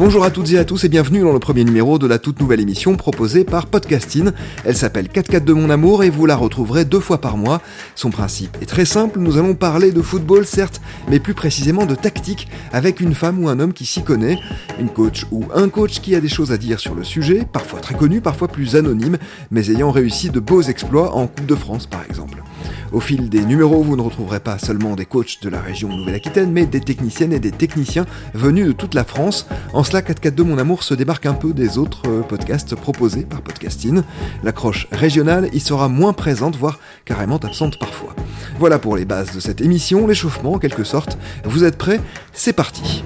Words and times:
Bonjour 0.00 0.24
à 0.24 0.30
toutes 0.30 0.50
et 0.52 0.58
à 0.58 0.64
tous 0.64 0.84
et 0.84 0.88
bienvenue 0.88 1.20
dans 1.20 1.34
le 1.34 1.38
premier 1.38 1.62
numéro 1.62 1.98
de 1.98 2.06
la 2.06 2.18
toute 2.18 2.40
nouvelle 2.40 2.60
émission 2.60 2.96
proposée 2.96 3.44
par 3.44 3.66
Podcasting. 3.66 4.30
Elle 4.64 4.74
s'appelle 4.74 5.08
4-4 5.08 5.44
de 5.44 5.52
mon 5.52 5.68
amour 5.68 6.02
et 6.04 6.08
vous 6.08 6.24
la 6.24 6.36
retrouverez 6.36 6.86
deux 6.86 7.00
fois 7.00 7.20
par 7.20 7.36
mois. 7.36 7.60
Son 7.96 8.08
principe 8.08 8.56
est 8.62 8.66
très 8.66 8.86
simple, 8.86 9.18
nous 9.18 9.36
allons 9.36 9.54
parler 9.54 9.92
de 9.92 10.00
football 10.00 10.46
certes, 10.46 10.80
mais 11.10 11.20
plus 11.20 11.34
précisément 11.34 11.84
de 11.84 11.94
tactique 11.94 12.48
avec 12.72 13.00
une 13.00 13.14
femme 13.14 13.44
ou 13.44 13.50
un 13.50 13.60
homme 13.60 13.74
qui 13.74 13.84
s'y 13.84 14.02
connaît, 14.02 14.38
une 14.80 14.88
coach 14.88 15.26
ou 15.30 15.44
un 15.54 15.68
coach 15.68 16.00
qui 16.00 16.14
a 16.14 16.20
des 16.22 16.30
choses 16.30 16.50
à 16.50 16.56
dire 16.56 16.80
sur 16.80 16.94
le 16.94 17.04
sujet, 17.04 17.46
parfois 17.52 17.80
très 17.80 17.94
connu, 17.94 18.22
parfois 18.22 18.48
plus 18.48 18.76
anonyme, 18.76 19.18
mais 19.50 19.68
ayant 19.68 19.90
réussi 19.90 20.30
de 20.30 20.40
beaux 20.40 20.62
exploits 20.62 21.14
en 21.14 21.26
Coupe 21.26 21.44
de 21.44 21.54
France 21.54 21.86
par 21.86 22.02
exemple. 22.08 22.42
Au 22.92 23.00
fil 23.00 23.28
des 23.28 23.44
numéros, 23.44 23.82
vous 23.82 23.96
ne 23.96 24.02
retrouverez 24.02 24.40
pas 24.40 24.58
seulement 24.58 24.96
des 24.96 25.06
coachs 25.06 25.42
de 25.42 25.48
la 25.48 25.60
région 25.60 25.88
Nouvelle-Aquitaine, 25.88 26.50
mais 26.52 26.66
des 26.66 26.80
techniciennes 26.80 27.32
et 27.32 27.40
des 27.40 27.50
techniciens 27.50 28.06
venus 28.34 28.66
de 28.66 28.72
toute 28.72 28.94
la 28.94 29.04
France. 29.04 29.46
En 29.72 29.84
cela, 29.84 30.02
442 30.02 30.44
Mon 30.44 30.58
Amour 30.58 30.82
se 30.82 30.94
débarque 30.94 31.26
un 31.26 31.34
peu 31.34 31.52
des 31.52 31.78
autres 31.78 32.02
euh, 32.08 32.22
podcasts 32.22 32.74
proposés 32.74 33.22
par 33.22 33.42
Podcasting. 33.42 34.02
L'accroche 34.42 34.88
régionale 34.92 35.48
y 35.52 35.60
sera 35.60 35.88
moins 35.88 36.12
présente, 36.12 36.56
voire 36.56 36.78
carrément 37.04 37.36
absente 37.36 37.78
parfois. 37.78 38.14
Voilà 38.58 38.78
pour 38.78 38.96
les 38.96 39.04
bases 39.04 39.34
de 39.34 39.40
cette 39.40 39.60
émission, 39.60 40.06
l'échauffement 40.06 40.52
en 40.52 40.58
quelque 40.58 40.84
sorte. 40.84 41.18
Vous 41.44 41.64
êtes 41.64 41.78
prêts? 41.78 42.00
C'est 42.32 42.52
parti 42.52 43.02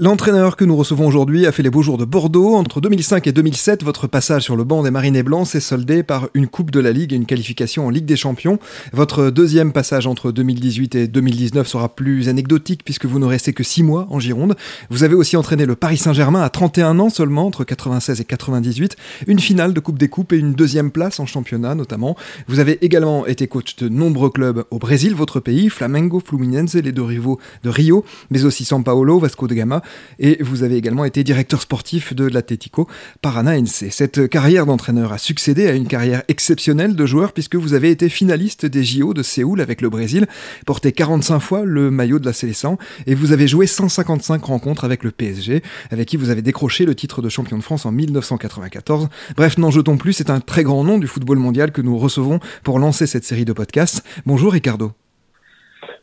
L'entraîneur 0.00 0.54
que 0.54 0.64
nous 0.64 0.76
recevons 0.76 1.08
aujourd'hui 1.08 1.44
a 1.44 1.50
fait 1.50 1.64
les 1.64 1.70
beaux 1.70 1.82
jours 1.82 1.98
de 1.98 2.04
Bordeaux. 2.04 2.54
Entre 2.54 2.80
2005 2.80 3.26
et 3.26 3.32
2007, 3.32 3.82
votre 3.82 4.06
passage 4.06 4.42
sur 4.42 4.54
le 4.54 4.62
banc 4.62 4.84
des 4.84 4.92
Marinés 4.92 5.24
Blancs 5.24 5.48
s'est 5.48 5.58
soldé 5.58 6.04
par 6.04 6.28
une 6.34 6.46
Coupe 6.46 6.70
de 6.70 6.78
la 6.78 6.92
Ligue 6.92 7.12
et 7.12 7.16
une 7.16 7.26
qualification 7.26 7.84
en 7.84 7.90
Ligue 7.90 8.04
des 8.04 8.14
Champions. 8.14 8.60
Votre 8.92 9.30
deuxième 9.30 9.72
passage 9.72 10.06
entre 10.06 10.30
2018 10.30 10.94
et 10.94 11.08
2019 11.08 11.66
sera 11.66 11.88
plus 11.88 12.28
anecdotique 12.28 12.84
puisque 12.84 13.06
vous 13.06 13.18
ne 13.18 13.24
restez 13.24 13.52
que 13.52 13.64
6 13.64 13.82
mois 13.82 14.06
en 14.10 14.20
Gironde. 14.20 14.54
Vous 14.88 15.02
avez 15.02 15.16
aussi 15.16 15.36
entraîné 15.36 15.66
le 15.66 15.74
Paris 15.74 15.96
Saint-Germain 15.96 16.42
à 16.42 16.48
31 16.48 17.00
ans 17.00 17.10
seulement, 17.10 17.46
entre 17.46 17.64
96 17.64 18.20
et 18.20 18.24
98, 18.24 18.96
une 19.26 19.40
finale 19.40 19.74
de 19.74 19.80
Coupe 19.80 19.98
des 19.98 20.08
Coupes 20.08 20.32
et 20.32 20.38
une 20.38 20.54
deuxième 20.54 20.92
place 20.92 21.18
en 21.18 21.26
championnat 21.26 21.74
notamment. 21.74 22.16
Vous 22.46 22.60
avez 22.60 22.78
également 22.84 23.26
été 23.26 23.48
coach 23.48 23.74
de 23.74 23.88
nombreux 23.88 24.30
clubs 24.30 24.62
au 24.70 24.78
Brésil, 24.78 25.16
votre 25.16 25.40
pays, 25.40 25.68
Flamengo, 25.70 26.22
Fluminense, 26.24 26.74
les 26.74 26.92
deux 26.92 27.02
rivaux 27.02 27.40
de 27.64 27.68
Rio, 27.68 28.04
mais 28.30 28.44
aussi 28.44 28.62
São 28.62 28.84
Paulo, 28.84 29.18
Vasco 29.18 29.48
de 29.48 29.54
Gama 29.54 29.82
et 30.18 30.42
vous 30.42 30.62
avez 30.62 30.76
également 30.76 31.04
été 31.04 31.24
directeur 31.24 31.62
sportif 31.62 32.14
de 32.14 32.24
l'Atlético 32.24 32.88
Paranaense. 33.22 33.84
Cette 33.90 34.28
carrière 34.28 34.66
d'entraîneur 34.66 35.12
a 35.12 35.18
succédé 35.18 35.66
à 35.66 35.72
une 35.72 35.86
carrière 35.86 36.22
exceptionnelle 36.28 36.94
de 36.94 37.06
joueur 37.06 37.32
puisque 37.32 37.56
vous 37.56 37.74
avez 37.74 37.90
été 37.90 38.08
finaliste 38.08 38.66
des 38.66 38.84
JO 38.84 39.14
de 39.14 39.22
Séoul 39.22 39.60
avec 39.60 39.80
le 39.80 39.88
Brésil, 39.88 40.26
porté 40.66 40.92
45 40.92 41.40
fois 41.40 41.64
le 41.64 41.90
maillot 41.90 42.18
de 42.18 42.26
la 42.26 42.32
sélection 42.32 42.78
et 43.06 43.14
vous 43.14 43.32
avez 43.32 43.48
joué 43.48 43.66
155 43.66 44.42
rencontres 44.44 44.84
avec 44.84 45.04
le 45.04 45.10
PSG, 45.10 45.62
avec 45.90 46.08
qui 46.08 46.16
vous 46.16 46.30
avez 46.30 46.42
décroché 46.42 46.84
le 46.84 46.94
titre 46.94 47.22
de 47.22 47.28
champion 47.28 47.58
de 47.58 47.62
France 47.62 47.86
en 47.86 47.92
1994. 47.92 49.08
Bref, 49.36 49.58
n'en 49.58 49.70
jetons 49.70 49.96
plus, 49.96 50.12
c'est 50.12 50.30
un 50.30 50.40
très 50.40 50.62
grand 50.62 50.84
nom 50.84 50.98
du 50.98 51.06
football 51.06 51.38
mondial 51.38 51.72
que 51.72 51.82
nous 51.82 51.98
recevons 51.98 52.40
pour 52.62 52.78
lancer 52.78 53.06
cette 53.06 53.24
série 53.24 53.44
de 53.44 53.52
podcasts. 53.52 54.02
Bonjour 54.26 54.52
Ricardo. 54.52 54.92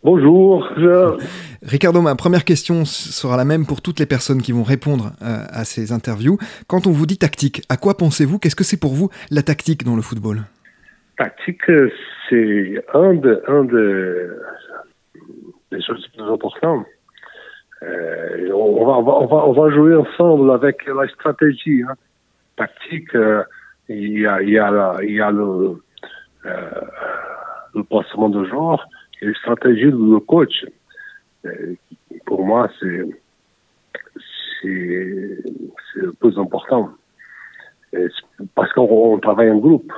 Bonjour. 0.05 0.69
Ricardo, 1.63 1.99
ma 1.99 2.13
première 2.13 2.45
question 2.45 2.85
sera 2.85 3.37
la 3.37 3.43
même 3.43 3.65
pour 3.65 3.81
toutes 3.81 3.99
les 3.99 4.05
personnes 4.05 4.39
qui 4.39 4.51
vont 4.51 4.61
répondre 4.61 5.13
euh, 5.23 5.41
à, 5.49 5.65
ces 5.65 5.91
interviews. 5.91 6.37
Quand 6.67 6.85
on 6.85 6.91
vous 6.91 7.07
dit 7.07 7.17
tactique, 7.17 7.63
à 7.69 7.77
quoi 7.77 7.97
pensez-vous? 7.97 8.37
Qu'est-ce 8.37 8.55
que 8.55 8.63
c'est 8.63 8.79
pour 8.79 8.93
vous 8.93 9.09
la 9.31 9.41
tactique 9.41 9.83
dans 9.83 9.95
le 9.95 10.03
football? 10.03 10.41
Tactique, 11.17 11.71
c'est 12.29 12.85
un, 12.93 13.15
de, 13.15 13.41
un 13.47 13.63
de, 13.63 14.43
des 15.71 15.81
choses 15.81 16.07
les 16.13 16.21
plus 16.21 16.31
importantes. 16.31 16.85
Euh, 17.81 18.51
on, 18.53 18.85
va, 18.85 18.97
on, 18.99 19.25
va, 19.25 19.47
on, 19.47 19.53
va, 19.53 19.69
jouer 19.71 19.95
ensemble 19.95 20.51
avec 20.51 20.85
la 20.85 21.07
stratégie. 21.07 21.81
Hein. 21.81 21.95
Tactique, 22.57 23.15
euh, 23.15 23.41
il 23.89 24.19
y 24.19 24.27
a, 24.27 24.39
y 24.43 24.59
a, 24.59 24.97
il 25.01 25.15
y 25.15 25.21
a 25.21 25.31
le, 25.31 25.81
le 26.43 27.83
placement 27.85 28.29
de 28.29 28.45
genre 28.45 28.87
et 29.21 29.25
la 29.27 29.33
stratégie 29.35 29.91
du 29.91 30.19
coach. 30.27 30.65
Euh, 31.45 31.75
pour 32.25 32.45
moi, 32.45 32.69
c'est 32.79 33.05
le 34.63 36.11
plus 36.19 36.37
important. 36.37 36.89
Parce 38.55 38.73
qu'on 38.73 39.19
travaille 39.19 39.51
en 39.51 39.57
groupe. 39.57 39.91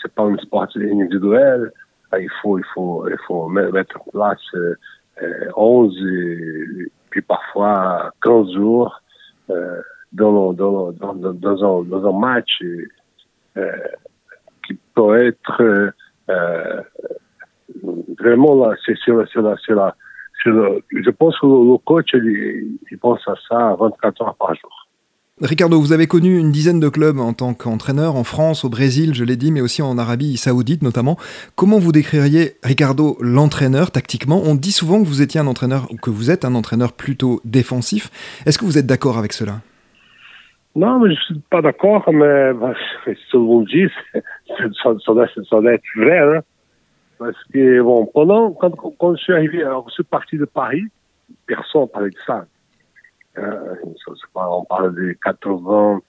C'est 0.00 0.12
pas 0.12 0.24
un 0.24 0.36
sport 0.38 0.66
individuel. 0.76 1.72
Il 2.18 2.30
faut, 2.42 2.58
il 2.58 2.64
faut, 2.74 3.08
il 3.08 3.16
faut 3.26 3.48
mettre 3.48 3.98
en 4.00 4.10
place 4.10 4.40
11 5.56 5.96
euh, 6.02 6.90
puis 7.10 7.22
parfois 7.22 8.12
15 8.22 8.52
jours 8.52 9.00
euh, 9.50 9.80
dans, 10.12 10.52
dans, 10.52 10.92
dans, 10.92 11.14
dans, 11.14 11.80
un, 11.80 11.84
dans 11.84 12.06
un 12.08 12.18
match 12.18 12.62
qui 14.66 14.78
peut 14.94 15.26
être 15.26 15.92
vraiment 18.18 18.54
là, 18.54 18.74
c'est 18.84 18.96
sur, 18.98 19.26
sur, 19.28 19.42
la, 19.42 19.56
sur 19.56 19.74
la, 19.74 19.94
je 20.44 21.10
pense 21.10 21.38
que 21.38 21.46
le 21.46 21.78
coach, 21.78 22.10
il, 22.14 22.78
il 22.90 22.98
pense 22.98 23.20
à 23.26 23.34
ça 23.48 23.76
24 23.78 24.22
heures 24.22 24.36
par 24.36 24.54
jour. 24.54 24.82
Ricardo, 25.40 25.80
vous 25.80 25.92
avez 25.92 26.06
connu 26.06 26.38
une 26.38 26.52
dizaine 26.52 26.78
de 26.78 26.88
clubs 26.88 27.18
en 27.18 27.32
tant 27.32 27.52
qu'entraîneur 27.54 28.14
en 28.14 28.22
France, 28.22 28.64
au 28.64 28.68
Brésil, 28.68 29.12
je 29.14 29.24
l'ai 29.24 29.36
dit, 29.36 29.50
mais 29.50 29.60
aussi 29.60 29.82
en 29.82 29.98
Arabie 29.98 30.36
saoudite 30.36 30.82
notamment. 30.82 31.16
Comment 31.56 31.78
vous 31.78 31.90
décririez, 31.90 32.52
Ricardo, 32.62 33.16
l'entraîneur 33.20 33.90
tactiquement? 33.90 34.40
On 34.44 34.54
dit 34.54 34.70
souvent 34.70 35.02
que 35.02 35.08
vous 35.08 35.20
étiez 35.20 35.40
un 35.40 35.48
entraîneur, 35.48 35.88
ou 35.90 35.96
que 35.96 36.10
vous 36.10 36.30
êtes 36.30 36.44
un 36.44 36.54
entraîneur 36.54 36.92
plutôt 36.92 37.40
défensif. 37.44 38.10
Est-ce 38.46 38.58
que 38.58 38.64
vous 38.64 38.78
êtes 38.78 38.86
d'accord 38.86 39.18
avec 39.18 39.32
cela? 39.32 39.54
Non, 40.76 41.00
mais 41.00 41.08
je 41.08 41.14
ne 41.14 41.24
suis 41.24 41.42
pas 41.50 41.60
d'accord, 41.60 42.04
mais 42.12 42.52
bah, 42.52 42.74
ce 43.04 43.32
que 43.32 43.36
vous 43.36 43.64
dit, 43.64 43.88
ça, 44.82 44.94
doit, 45.12 45.74
être 45.74 45.82
vrai. 45.96 46.18
Hein. 46.18 46.40
Parce 47.22 47.44
que, 47.52 47.80
bon, 47.82 48.06
pendant, 48.06 48.50
quand, 48.50 48.72
quand 48.98 49.14
je 49.14 49.22
suis 49.22 49.32
arrivé, 49.32 49.62
alors 49.62 49.88
je 49.88 49.94
suis 49.94 50.02
parti 50.02 50.36
de 50.36 50.44
Paris, 50.44 50.82
personne 51.46 51.82
ne 51.82 51.86
parlait 51.86 52.10
de 52.10 52.18
ça. 52.26 52.46
Euh, 53.38 53.76
on 54.34 54.64
parle 54.64 54.92
de 54.96 55.12
80, 55.24 56.00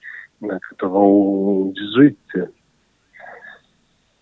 98. 0.80 2.18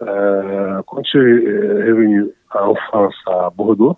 Euh, 0.02 0.82
quand 0.86 1.02
je 1.04 1.08
suis 1.08 1.46
revenu 1.48 2.26
en 2.52 2.74
France, 2.74 3.14
à 3.26 3.48
Bordeaux, 3.56 3.96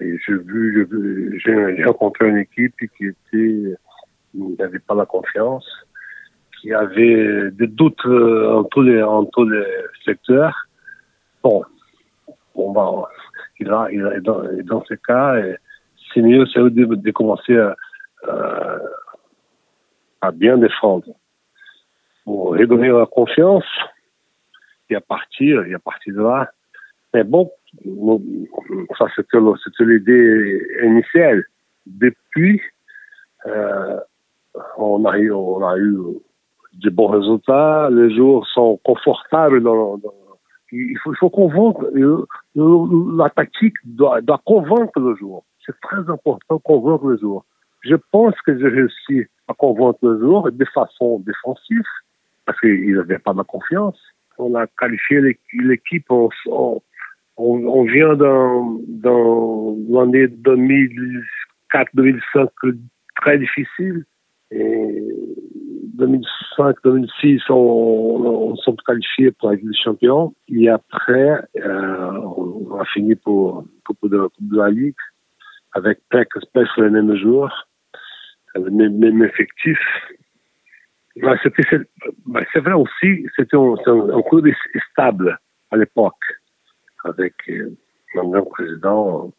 j'ai 0.00 0.16
vu, 0.28 1.38
j'ai 1.44 1.84
rencontré 1.84 2.30
une 2.30 2.38
équipe 2.38 2.74
qui 2.96 3.08
était, 3.08 3.74
n'avait 4.58 4.78
pas 4.78 4.94
la 4.94 5.04
confiance, 5.04 5.66
qui 6.60 6.72
avait 6.72 7.50
des 7.50 7.66
doutes 7.66 8.06
euh, 8.06 8.54
en 8.54 8.64
tous 8.64 8.80
les, 8.80 9.02
en 9.02 9.26
tous 9.26 9.46
les 9.46 9.66
secteurs. 10.04 10.66
Bon, 11.42 11.62
bon 12.54 12.72
bah, 12.72 13.08
il 13.58 13.70
a, 13.70 13.88
il 13.90 14.04
a, 14.04 14.20
dans, 14.20 14.42
dans 14.64 14.84
ce 14.84 14.94
cas, 14.94 15.36
c'est 16.12 16.22
mieux 16.22 16.46
c'est 16.52 16.60
de, 16.60 16.84
de, 16.94 17.10
commencer 17.10 17.56
à, 17.56 17.76
à, 20.20 20.30
bien 20.32 20.58
défendre 20.58 21.06
pour 22.24 22.52
redonner 22.52 22.88
la 22.88 23.06
confiance 23.06 23.64
et 24.90 24.96
à 24.96 25.00
partir, 25.00 25.64
et 25.64 25.74
à 25.74 25.78
partir 25.78 26.14
de 26.14 26.22
là. 26.22 26.50
Mais 27.12 27.24
bon, 27.24 27.50
ça 28.98 29.06
c'était 29.14 29.38
l'idée 29.80 30.62
initiale. 30.82 31.44
Depuis, 31.86 32.60
euh, 33.46 34.00
on 34.78 35.04
a 35.04 35.18
eu, 35.18 35.30
on 35.30 35.66
a 35.66 35.76
eu 35.76 35.96
de 36.74 36.90
bons 36.90 37.08
résultats. 37.08 37.88
Les 37.90 38.14
joueurs 38.14 38.46
sont 38.46 38.80
confortables 38.84 39.62
dans, 39.62 39.98
dans 39.98 40.14
il 40.72 40.98
faut, 41.02 41.14
faut 41.14 41.30
convaincre, 41.30 41.90
la 42.54 43.30
tactique 43.30 43.76
doit, 43.84 44.20
doit 44.20 44.42
convaincre 44.44 44.98
le 44.98 45.14
joueur. 45.16 45.42
C'est 45.64 45.78
très 45.80 46.10
important 46.10 46.58
convaincre 46.58 47.06
le 47.06 47.18
joueur. 47.18 47.44
Je 47.82 47.94
pense 48.12 48.34
que 48.46 48.58
j'ai 48.58 48.68
réussi 48.68 49.26
à 49.48 49.54
convaincre 49.54 49.98
le 50.02 50.18
joueur 50.18 50.50
de 50.50 50.64
façon 50.66 51.20
défensive, 51.20 51.82
parce 52.46 52.58
qu'il 52.60 52.94
n'avait 52.94 53.18
pas 53.18 53.34
de 53.34 53.42
confiance. 53.42 53.98
On 54.38 54.54
a 54.54 54.66
qualifié 54.78 55.20
l'équipe, 55.52 56.06
on, 56.10 56.30
on, 57.36 57.84
vient 57.84 58.14
dans, 58.14 58.80
dans 58.88 59.76
l'année 59.88 60.26
2004-2005 60.26 62.48
très 63.16 63.38
difficile. 63.38 64.04
Et 64.50 65.02
2005-2006, 65.96 67.42
on, 67.50 68.52
on, 68.52 68.56
s'est 68.56 68.72
qualifiés 68.86 69.30
pour 69.32 69.50
la 69.50 69.56
Ligue 69.56 69.68
des 69.68 69.76
Champions. 69.76 70.34
Et 70.48 70.68
après, 70.68 71.40
euh, 71.56 72.10
on 72.36 72.78
a 72.78 72.84
fini 72.86 73.14
pour, 73.14 73.64
pour, 73.84 74.08
de, 74.08 74.28
la 74.52 74.70
Ligue 74.70 74.94
avec 75.72 75.98
presque, 76.08 76.36
les 76.76 76.90
mêmes 76.90 77.14
joueurs, 77.16 77.68
le 78.54 78.70
même, 78.70 78.98
même 78.98 79.22
effectif. 79.22 79.78
Bah, 81.16 81.36
c'est 81.42 82.60
vrai 82.60 82.72
aussi, 82.72 83.26
c'était 83.36 83.56
un, 83.56 83.74
un, 83.86 84.22
club 84.22 84.52
stable 84.90 85.38
à 85.70 85.76
l'époque, 85.76 86.14
avec 87.04 87.34
euh, 87.48 87.76
un 88.16 88.42
président 88.42 89.32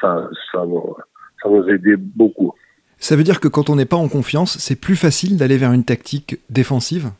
ça, 0.00 0.28
ça, 0.52 0.64
nous, 0.66 0.96
ça 1.42 1.48
nous 1.48 1.68
aidait 1.68 1.96
beaucoup. 1.96 2.52
Ça 2.98 3.16
veut 3.16 3.22
dire 3.22 3.40
que 3.40 3.48
quand 3.48 3.70
on 3.70 3.76
n'est 3.76 3.86
pas 3.86 3.96
en 3.96 4.08
confiance, 4.08 4.58
c'est 4.58 4.80
plus 4.80 4.96
facile 4.96 5.36
d'aller 5.36 5.56
vers 5.56 5.72
une 5.72 5.84
tactique 5.84 6.38
défensive? 6.50 7.10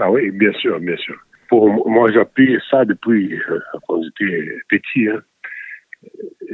Ah 0.00 0.10
oui, 0.10 0.30
bien 0.30 0.52
sûr, 0.52 0.78
bien 0.78 0.96
sûr. 0.96 1.16
Pour 1.48 1.68
moi, 1.88 2.10
j'appuie 2.12 2.58
ça 2.70 2.84
depuis 2.84 3.34
euh, 3.34 3.60
quand 3.86 4.00
j'étais 4.02 4.56
petit. 4.68 5.08
Hein. 5.08 5.20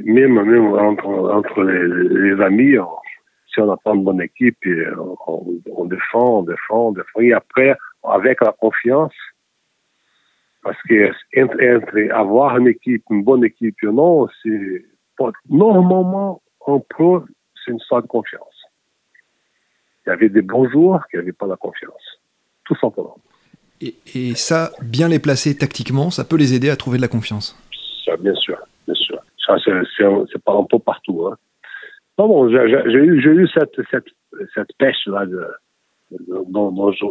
Même, 0.05 0.41
même 0.43 0.73
entre, 0.73 1.63
les, 1.65 2.43
amis, 2.43 2.77
si 3.53 3.61
on 3.61 3.67
n'a 3.67 3.77
pas 3.77 3.95
une 3.95 4.05
bonne 4.05 4.23
équipe, 4.23 4.59
on, 5.27 5.85
défend, 5.85 6.39
on 6.39 6.43
défend, 6.43 6.89
on 6.89 6.93
défend. 6.93 7.21
Et 7.21 7.33
après, 7.33 7.77
avec 8.05 8.41
la 8.41 8.53
confiance, 8.53 9.15
parce 10.63 10.81
que 10.89 11.11
entre, 11.37 12.13
avoir 12.15 12.57
une 12.57 12.69
équipe, 12.69 13.05
une 13.11 13.23
bonne 13.23 13.45
équipe 13.45 13.77
ou 13.83 13.93
non, 13.93 14.29
c'est 14.43 14.85
normalement 15.49 16.41
en 16.61 16.81
pro, 16.81 17.25
c'est 17.65 17.73
une 17.73 17.81
sorte 17.81 18.05
de 18.05 18.09
confiance. 18.09 18.52
Il 20.07 20.11
y 20.11 20.13
avait 20.13 20.29
des 20.29 20.43
bons 20.43 20.69
joueurs 20.69 21.07
qui 21.09 21.17
n'avaient 21.17 21.33
pas 21.33 21.47
la 21.47 21.57
confiance, 21.57 22.21
tout 22.65 22.77
simplement. 22.81 23.17
Et, 23.81 23.95
et, 24.15 24.35
ça, 24.35 24.71
bien 24.83 25.09
les 25.09 25.19
placer 25.19 25.57
tactiquement, 25.57 26.11
ça 26.11 26.25
peut 26.25 26.37
les 26.37 26.55
aider 26.55 26.71
à 26.71 26.77
trouver 26.77 26.99
de 26.99 27.03
la 27.03 27.09
confiance. 27.09 27.59
Ça, 28.05 28.17
bien 28.17 28.35
sûr, 28.35 28.59
bien 28.87 28.95
sûr. 28.95 29.19
Ça, 29.45 29.57
c'est 29.65 30.45
pas 30.45 30.55
un 30.55 30.65
peu 30.65 30.79
partout. 30.79 31.27
Hein. 31.27 31.37
Non, 32.19 32.29
bon, 32.29 32.49
j'ai 32.49 32.59
eu, 32.59 33.43
eu 33.43 33.49
cette, 33.49 33.75
cette, 33.91 34.07
cette 34.55 34.77
pêche-là 34.79 35.27
de, 35.27 35.47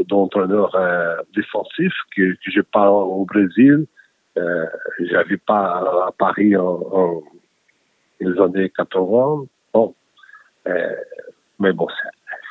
d'entraîneur 0.08 0.76
euh, 0.76 1.16
défensif 1.36 1.92
que, 2.16 2.34
que 2.34 2.52
j'ai 2.54 2.64
pas 2.64 2.90
au 2.90 3.26
Brésil. 3.26 3.86
Euh, 4.38 4.66
J'avais 5.00 5.38
pas 5.38 6.08
à 6.08 6.12
Paris 6.18 6.56
en, 6.56 6.80
en 6.92 7.24
les 8.20 8.40
années 8.40 8.70
80. 8.70 9.46
Bon, 9.74 9.96
euh, 10.68 10.96
mais 11.60 11.74
bon, 11.74 11.88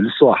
l'histoire. 0.00 0.38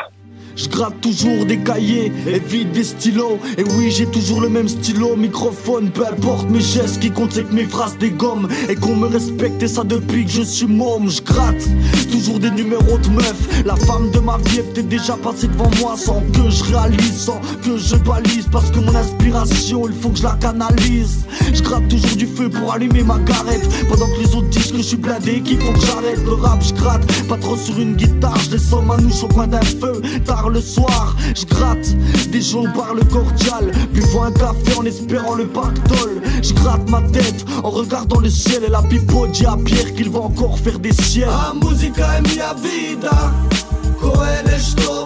Je 0.58 0.68
gratte 0.68 1.00
toujours 1.00 1.46
des 1.46 1.58
cahiers 1.58 2.12
et 2.26 2.40
vide 2.40 2.72
des 2.72 2.82
stylos. 2.82 3.38
Et 3.56 3.62
oui, 3.62 3.92
j'ai 3.92 4.06
toujours 4.06 4.40
le 4.40 4.48
même 4.48 4.66
stylo, 4.66 5.14
microphone, 5.14 5.90
peu 5.90 6.04
importe 6.04 6.50
mes 6.50 6.60
gestes. 6.60 6.98
Qui 6.98 7.12
compte, 7.12 7.30
c'est 7.32 7.48
que 7.48 7.54
mes 7.54 7.64
phrases 7.64 7.96
des 7.98 8.10
gommes. 8.10 8.48
Et 8.68 8.74
qu'on 8.74 8.96
me 8.96 9.06
respecte, 9.06 9.62
et 9.62 9.68
ça 9.68 9.84
depuis 9.84 10.24
que 10.24 10.32
je 10.32 10.42
suis 10.42 10.66
môme. 10.66 11.08
Je 11.08 11.22
gratte 11.22 11.64
toujours 12.10 12.40
des 12.40 12.50
numéros 12.50 12.98
de 12.98 13.08
meufs. 13.10 13.64
La 13.64 13.76
femme 13.76 14.10
de 14.10 14.18
ma 14.18 14.38
vie 14.38 14.58
est 14.58 14.82
déjà 14.82 15.16
passée 15.16 15.46
devant 15.46 15.70
moi 15.80 15.94
sans 15.96 16.22
que 16.32 16.50
je 16.50 16.64
réalise, 16.64 17.16
sans 17.16 17.40
que 17.64 17.76
je 17.76 17.94
balise. 17.94 18.48
Parce 18.50 18.72
que 18.72 18.80
mon 18.80 18.94
inspiration, 18.96 19.86
il 19.86 19.94
faut 19.94 20.08
que 20.08 20.18
je 20.18 20.24
la 20.24 20.36
canalise. 20.40 21.24
Je 21.54 21.62
gratte 21.62 21.86
toujours 21.86 22.16
du 22.16 22.26
feu 22.26 22.50
pour 22.50 22.72
allumer 22.72 23.04
ma 23.04 23.18
garette. 23.20 23.68
Pendant 23.88 24.06
que 24.06 24.20
les 24.20 24.34
autres 24.34 24.48
disent 24.48 24.72
que 24.72 24.78
je 24.78 24.82
suis 24.82 24.96
blindé, 24.96 25.40
qui 25.40 25.54
font 25.54 25.72
que 25.72 25.86
j'arrête 25.86 26.24
le 26.24 26.32
rap. 26.32 26.60
Je 26.64 26.74
gratte 26.74 27.06
pas 27.28 27.36
trop 27.36 27.56
sur 27.56 27.78
une 27.78 27.94
guitare, 27.94 28.36
je 28.40 28.50
descends 28.50 28.82
ma 28.82 28.96
nouche 28.96 29.22
au 29.22 29.28
coin 29.28 29.46
d'un 29.48 29.62
feu 29.62 30.00
le 30.48 30.60
soir. 30.60 31.16
Je 31.34 31.44
gratte 31.46 31.94
des 32.30 32.40
gens 32.40 32.64
par 32.74 32.94
le 32.94 33.04
cordial, 33.04 33.72
buvant 33.92 34.24
un 34.24 34.32
café 34.32 34.76
en 34.78 34.84
espérant 34.84 35.34
le 35.34 35.46
pactole. 35.46 36.22
Je 36.42 36.54
gratte 36.54 36.88
ma 36.88 37.02
tête 37.02 37.44
en 37.62 37.70
regardant 37.70 38.20
le 38.20 38.30
ciel 38.30 38.64
et 38.64 38.70
la 38.70 38.82
pipo 38.82 39.26
dit 39.26 39.46
à 39.46 39.56
Pierre 39.56 39.94
qu'il 39.94 40.10
va 40.10 40.20
encore 40.20 40.58
faire 40.58 40.78
des 40.78 40.92
ciels. 40.92 41.28
A 41.28 41.54
musica 41.54 42.16
è 42.16 42.20
mia 42.20 42.54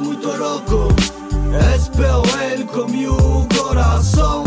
muito 0.00 0.36
louco. 0.36 0.88
Espero 1.74 2.22
el 2.50 2.66
comigo 2.66 3.46
coração. 3.56 4.44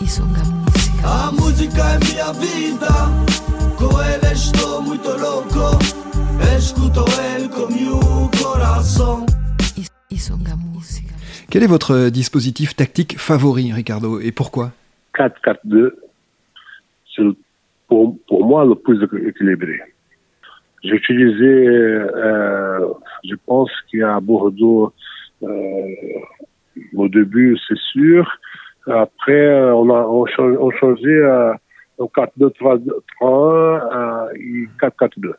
Isso 0.00 0.22
é 0.22 1.06
A 1.06 1.30
música 1.32 1.82
é 1.82 1.98
minha 2.06 2.32
vida, 2.32 2.88
com 3.76 4.02
ele 4.02 4.32
estou 4.32 4.82
muito 4.82 5.10
louco. 5.10 5.78
Escuto 6.56 7.04
ele 7.26 7.43
Quel 11.54 11.62
est 11.62 11.68
votre 11.68 12.10
dispositif 12.10 12.74
tactique 12.74 13.16
favori, 13.16 13.72
Ricardo, 13.72 14.18
et 14.18 14.32
pourquoi? 14.32 14.72
4-4-2, 15.16 15.92
c'est 17.14 17.22
pour, 17.86 18.18
moi 18.28 18.64
le 18.64 18.74
plus 18.74 19.00
équilibré. 19.28 19.78
J'ai 20.82 20.96
utilisé, 20.96 21.46
euh, 21.46 22.88
je 23.22 23.36
pense 23.46 23.70
qu'à 23.92 24.18
Bordeaux, 24.18 24.92
euh, 25.44 25.94
au 26.96 27.06
début, 27.06 27.56
c'est 27.68 27.78
sûr. 27.92 28.28
Après, 28.88 29.70
on 29.70 29.88
a 29.90 30.04
changé 30.80 31.24
à 31.24 31.56
4-2-3-1 32.00 34.34
et 34.40 34.68
4-4-2. 34.80 35.34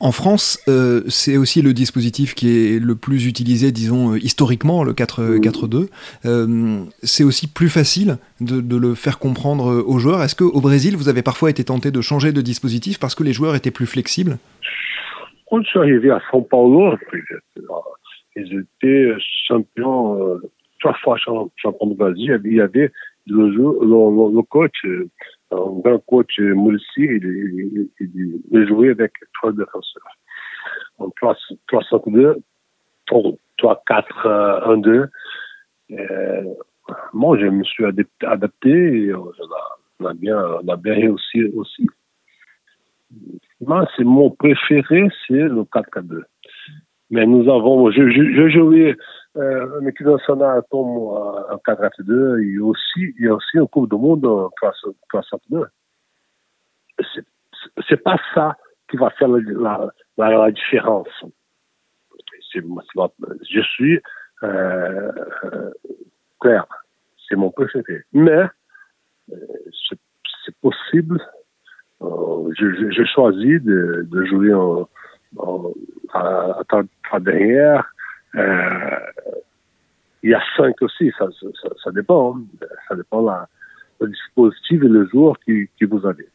En 0.00 0.12
France, 0.12 0.62
euh, 0.68 1.02
c'est 1.08 1.36
aussi 1.36 1.60
le 1.60 1.72
dispositif 1.72 2.36
qui 2.36 2.48
est 2.48 2.78
le 2.78 2.94
plus 2.94 3.26
utilisé, 3.26 3.72
disons, 3.72 4.12
euh, 4.12 4.18
historiquement, 4.18 4.84
le 4.84 4.92
4-4-2. 4.92 5.88
Euh, 6.24 6.84
c'est 7.02 7.24
aussi 7.24 7.52
plus 7.52 7.68
facile 7.68 8.18
de, 8.40 8.60
de, 8.60 8.76
le 8.76 8.94
faire 8.94 9.18
comprendre 9.18 9.82
aux 9.84 9.98
joueurs. 9.98 10.22
Est-ce 10.22 10.36
qu'au 10.36 10.60
Brésil, 10.60 10.96
vous 10.96 11.08
avez 11.08 11.22
parfois 11.22 11.50
été 11.50 11.64
tenté 11.64 11.90
de 11.90 12.00
changer 12.00 12.30
de 12.30 12.40
dispositif 12.40 13.00
parce 13.00 13.16
que 13.16 13.24
les 13.24 13.32
joueurs 13.32 13.56
étaient 13.56 13.72
plus 13.72 13.86
flexibles? 13.86 14.38
Quand 15.50 15.62
je 15.62 15.68
suis 15.68 15.78
arrivé 15.80 16.10
à 16.10 16.20
São 16.30 16.46
Paulo, 16.46 16.96
ils 18.36 18.66
étaient 18.80 19.10
champions, 19.48 20.38
trois 20.78 20.94
fois 21.02 21.16
champions 21.16 21.86
de 21.88 21.94
Brésil. 21.94 22.40
Il 22.44 22.54
y 22.54 22.60
avait 22.60 22.92
le, 23.26 23.48
le, 23.48 24.36
le 24.36 24.42
coach 24.42 24.76
un 25.50 25.80
grand 25.80 25.98
coach 26.06 26.38
Moulsi, 26.38 26.84
il, 26.98 27.88
il, 28.00 28.40
il, 28.50 28.68
jouait 28.68 28.90
avec 28.90 29.12
trois 29.34 29.52
défenseurs. 29.52 30.02
En 30.98 31.08
3-5-2, 31.08 32.36
3-4-1-2. 33.10 35.08
moi, 37.12 37.38
je 37.38 37.46
me 37.46 37.64
suis 37.64 37.84
adapté 38.22 38.70
et 38.70 39.14
on 39.14 39.32
a, 40.06 40.14
bien, 40.14 40.38
on 40.62 40.68
a 40.68 40.76
bien 40.76 40.94
réussi 40.94 41.44
aussi. 41.54 41.86
Moi, 43.60 43.88
c'est 43.96 44.04
mon 44.04 44.30
préféré, 44.30 45.08
c'est 45.26 45.34
le 45.34 45.62
4-4-2. 45.62 46.22
Mais 47.10 47.24
nous 47.24 47.48
avons, 47.50 47.90
je, 47.90 48.10
je, 48.10 48.22
je 48.34 48.48
jouais 48.50 48.96
euh, 49.38 49.80
une 49.80 49.88
équipe 49.88 50.06
nationale 50.06 50.62
tombe 50.70 51.12
en 51.12 51.56
4-4-2 51.66 52.42
et 52.42 52.58
aussi, 52.58 53.14
il 53.18 53.26
y 53.26 53.28
a 53.28 53.34
aussi 53.34 53.56
une 53.56 53.68
Coupe 53.68 53.88
du 53.88 53.96
Monde 53.96 54.26
en 54.26 54.50
3-5-2. 55.12 55.66
C'est, 57.88 58.02
pas 58.02 58.18
ça 58.34 58.56
qui 58.90 58.96
va 58.96 59.10
faire 59.10 59.28
la, 59.28 60.50
différence. 60.50 61.08
Je 62.52 63.60
suis 63.60 64.00
euh, 64.42 65.12
clair, 66.40 66.66
c'est 67.28 67.36
mon 67.36 67.50
préféré. 67.50 68.04
Mais 68.12 68.46
euh, 69.30 69.36
c'est, 69.88 69.98
possible. 70.60 71.20
Euh, 72.00 72.50
je, 72.58 72.64
de, 74.04 74.24
jouer 74.24 74.54
en, 74.54 74.88
en, 75.36 75.72
à, 76.14 77.20
derrière 77.20 77.92
euh, 78.34 78.87
il 80.22 80.30
y 80.30 80.34
a 80.34 80.42
cinq 80.56 80.80
aussi, 80.82 81.12
ça, 81.18 81.26
ça, 81.40 81.68
ça 81.82 81.90
dépend. 81.92 82.36
Hein. 82.36 82.66
Ça 82.88 82.96
dépend 82.96 83.22
la, 83.22 83.48
le 84.00 84.08
dispositif 84.08 84.82
et 84.82 84.88
le 84.88 85.06
joueur 85.06 85.38
qui, 85.44 85.68
qui 85.78 85.84
vous 85.84 86.06
avez. 86.06 86.28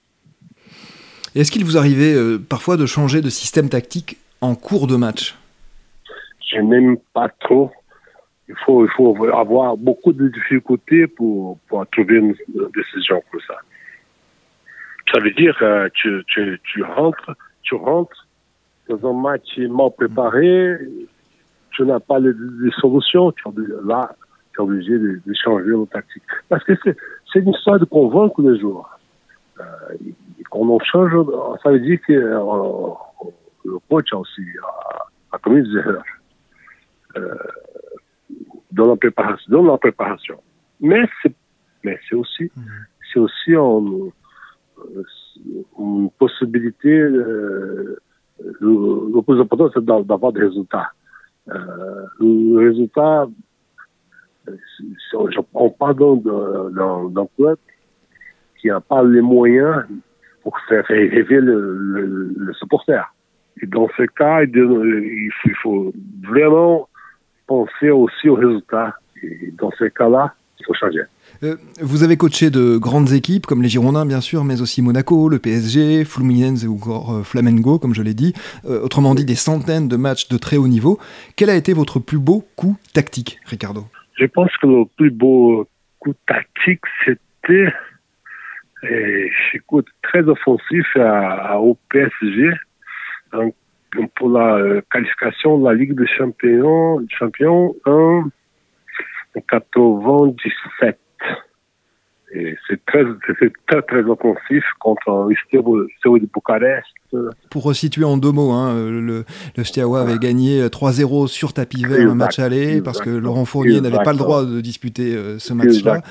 Est-ce 1.36 1.52
qu'il 1.52 1.66
vous 1.66 1.78
arrivait 1.78 2.14
euh, 2.16 2.38
parfois 2.38 2.78
de 2.78 2.86
changer 2.86 3.22
de 3.22 3.30
système 3.30 3.70
tactique 3.70 4.18
en 4.42 4.56
cours 4.56 4.88
de 4.88 4.96
match? 4.96 5.36
Je 6.52 6.60
n'aime 6.60 6.98
pas 7.14 7.30
trop. 7.40 7.72
Il 8.48 8.56
faut, 8.66 8.86
il 8.86 8.92
faut 8.92 9.26
avoir 9.34 9.78
beaucoup 9.78 10.14
de 10.14 10.28
difficultés 10.28 11.08
pour, 11.08 11.58
pour 11.68 11.88
trouver 11.88 12.18
une 12.18 12.36
décision 12.76 13.24
comme 13.32 13.42
ça. 13.48 13.56
Ça 15.12 15.20
veut 15.20 15.32
dire 15.32 15.58
que 15.58 15.66
euh, 15.66 15.90
tu, 15.94 16.24
tu, 16.28 16.60
tu 16.64 16.84
rentres, 16.84 17.32
tu 17.64 17.76
rentres 17.76 18.28
dans 18.90 19.10
un 19.10 19.22
match 19.22 19.58
mal 19.58 19.90
préparé, 19.98 20.78
tu 21.74 21.84
n'as 21.84 22.00
pas 22.00 22.20
les, 22.20 22.34
solutions, 22.80 23.32
tu 23.32 23.50
es, 23.50 23.86
là, 23.86 24.16
tu 24.54 24.62
es 24.62 24.64
obligé 24.64 24.98
de, 24.98 25.22
de 25.26 25.34
changer 25.34 25.66
le 25.66 25.86
tactique. 25.88 26.24
Parce 26.50 26.64
que 26.64 26.74
c'est 26.84 27.40
une 27.40 27.50
histoire 27.50 27.80
de 27.80 27.86
convaincre 27.86 28.42
les 28.42 28.60
joueurs. 28.60 29.00
Euh, 29.60 29.64
quand 30.50 30.60
on 30.60 30.80
change, 30.80 31.12
ça 31.62 31.72
veut 31.72 31.80
dire 31.80 32.00
que 32.08 32.14
euh, 32.14 32.94
le 33.66 33.80
coach 33.90 34.14
a 34.14 34.18
aussi 34.18 34.42
a, 34.62 35.36
a 35.36 35.40
commis 35.40 35.64
des 35.64 35.78
erreurs 35.78 36.04
euh, 37.18 37.36
dans 38.72 38.88
la 38.88 38.96
préparation. 38.96 39.52
Dans 39.52 39.64
la 39.64 39.78
préparation. 39.78 40.40
Mais 40.80 41.04
c'est 41.22 41.34
mais 41.84 42.00
c'est 42.08 42.16
aussi 42.16 42.46
mmh. 42.46 42.62
c'est 43.12 43.20
aussi 43.20 43.52
une, 43.52 44.12
une 45.80 46.10
possibilité 46.12 46.90
euh, 46.90 48.00
le, 48.60 49.12
le 49.14 49.22
plus 49.22 49.40
important 49.40 49.70
c'est 49.74 49.84
d'avoir 49.84 50.32
des 50.32 50.42
résultats 50.44 50.92
euh, 50.92 51.03
le 51.46 52.58
résultat, 52.58 53.28
on 55.54 55.70
parle 55.70 55.96
d'un 55.96 57.28
club 57.36 57.58
qui 58.60 58.68
n'a 58.68 58.80
pas 58.80 59.04
les 59.04 59.22
moyens 59.22 59.86
pour 60.42 60.58
faire 60.68 60.86
rêver 60.86 61.40
le, 61.40 62.34
le, 62.36 62.54
supporter. 62.54 63.14
Et 63.62 63.66
dans 63.66 63.88
ce 63.98 64.04
cas, 64.04 64.44
il 64.44 65.32
faut, 65.62 65.94
vraiment 66.24 66.88
penser 67.48 67.90
aussi 67.90 68.30
au 68.30 68.36
résultat. 68.36 68.96
Et 69.22 69.52
dans 69.58 69.72
ce 69.72 69.86
cas-là, 69.86 70.34
il 70.60 70.66
faut 70.66 70.74
changer. 70.74 71.04
Euh, 71.42 71.56
vous 71.82 72.04
avez 72.04 72.18
coaché 72.18 72.50
de 72.50 72.78
grandes 72.78 73.12
équipes 73.12 73.46
comme 73.46 73.62
les 73.62 73.70
Girondins 73.70 74.06
bien 74.06 74.22
sûr, 74.22 74.44
mais 74.44 74.62
aussi 74.62 74.82
Monaco, 74.82 75.30
le 75.30 75.40
PSG, 75.40 76.06
Fluminense 76.06 76.64
ou 76.64 76.76
encore 76.76 77.14
euh, 77.14 77.24
Flamengo 77.24 77.80
comme 77.80 77.94
je 77.94 78.02
l'ai 78.02 78.14
dit. 78.14 78.34
Euh, 78.66 78.82
autrement 78.82 79.16
dit, 79.16 79.26
des 79.26 79.36
centaines 79.36 79.88
de 79.88 79.96
matchs 79.96 80.28
de 80.30 80.38
très 80.38 80.58
haut 80.58 80.68
niveau. 80.68 81.00
Quel 81.36 81.50
a 81.50 81.56
été 81.56 81.74
votre 81.74 82.00
plus 82.00 82.20
beau 82.20 82.46
coup 82.56 82.78
tactique, 82.94 83.40
Ricardo? 83.46 83.86
Je 84.18 84.26
pense 84.26 84.52
que 84.62 84.68
le 84.68 84.86
plus 84.98 85.12
beau 85.12 85.68
coup 86.00 86.14
tactique, 86.28 86.82
c'était 87.06 87.74
et 88.84 89.32
j'écoute 89.52 89.88
très 90.02 90.24
offensif 90.24 90.86
à, 90.98 91.58
au 91.58 91.78
PSG 91.90 92.52
pour 94.16 94.30
la 94.30 94.82
qualification 94.92 95.58
de 95.58 95.66
la 95.66 95.74
Ligue 95.74 95.96
des 95.98 96.08
champions, 96.08 97.00
champions 97.18 97.76
en 97.86 98.26
97 99.50 101.00
c'est 102.68 102.84
très, 102.86 103.04
très, 103.68 103.82
très 103.84 104.04
offensif 104.04 104.64
contre 104.80 105.30
Steaua 105.48 106.20
de 106.20 106.30
Bucarest. 106.34 106.88
Pour 107.50 107.64
resituer 107.64 108.06
en 108.06 108.18
deux 108.18 108.32
mots, 108.32 108.52
hein, 108.52 108.74
le, 108.74 109.26
le 109.56 109.64
Steaua 109.64 110.02
avait 110.02 110.18
gagné 110.18 110.68
3-0 110.68 111.28
sur 111.28 111.54
tapis 111.54 111.84
vert 111.84 112.10
un 112.10 112.16
match 112.16 112.40
aller 112.40 112.82
parce 112.82 113.00
que 113.00 113.10
Laurent 113.10 113.46
Fournier 113.46 113.82
n'avait 113.82 114.04
pas 114.04 114.12
le 114.12 114.18
droit 114.18 114.46
de 114.46 114.62
disputer 114.62 115.16
euh, 115.16 115.40
ce 115.40 115.54
match-là. 115.54 116.02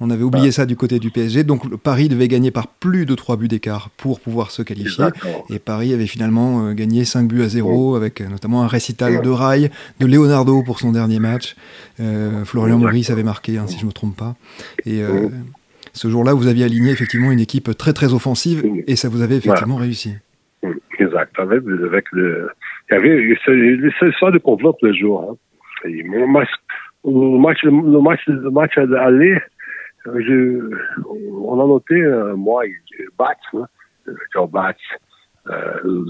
On 0.00 0.10
avait 0.10 0.22
oublié 0.22 0.52
ça 0.52 0.66
du 0.66 0.76
côté 0.76 0.98
du 0.98 1.10
PSG. 1.10 1.44
Donc 1.44 1.76
Paris 1.76 2.08
devait 2.08 2.28
gagner 2.28 2.50
par 2.50 2.66
plus 2.68 3.06
de 3.06 3.14
3 3.14 3.36
buts 3.36 3.48
d'écart 3.48 3.90
pour 3.96 4.20
pouvoir 4.20 4.50
se 4.50 4.62
qualifier. 4.62 5.06
Et 5.48 5.58
Paris 5.58 5.92
avait 5.92 6.06
finalement 6.06 6.66
euh, 6.66 6.72
gagné 6.72 7.04
5 7.04 7.28
buts 7.28 7.42
à 7.42 7.48
0 7.48 7.96
avec 7.96 8.20
euh, 8.20 8.28
notamment 8.28 8.62
un 8.62 8.66
récital 8.66 9.22
de 9.22 9.30
rail 9.30 9.70
de 9.98 10.06
Leonardo 10.06 10.62
pour 10.62 10.78
son 10.80 10.92
dernier 10.92 11.18
match. 11.18 11.56
Florian 12.44 12.78
Maurice 12.78 13.10
avait 13.10 13.22
marqué, 13.22 13.58
hein, 13.58 13.66
si 13.66 13.76
je 13.76 13.82
ne 13.82 13.88
me 13.88 13.92
trompe 13.92 14.16
pas. 14.16 14.34
Et 14.86 15.02
ce 15.92 16.08
jour-là, 16.08 16.32
vous 16.32 16.46
aviez 16.46 16.64
aligné 16.64 16.90
effectivement 16.90 17.30
une 17.30 17.40
équipe 17.40 17.76
très 17.76 17.92
très 17.92 18.14
offensive 18.14 18.64
et 18.86 18.96
ça 18.96 19.08
vous 19.08 19.20
avait 19.20 19.36
effectivement 19.36 19.76
réussi. 19.76 20.14
Exact. 21.00 21.38
Avec, 21.38 21.62
avec 21.66 22.04
le, 22.12 22.50
il 22.90 22.94
y 22.94 22.96
avait 22.96 23.90
c'est 23.98 24.12
ça 24.18 24.30
de 24.30 24.38
complot 24.38 24.76
le 24.82 24.92
jour. 24.92 25.30
Hein. 25.30 25.36
le 25.84 26.26
match, 26.26 26.48
le 27.04 28.00
match, 28.00 28.26
le 28.26 28.50
match 28.50 28.76
aller, 28.78 29.38
on 30.06 31.60
a 31.60 31.66
noté 31.66 31.94
euh, 31.94 32.34
moi, 32.36 32.64
Bats, 33.18 33.34
hein, 33.54 33.66
Bats, 34.52 34.74
euh, 35.48 36.04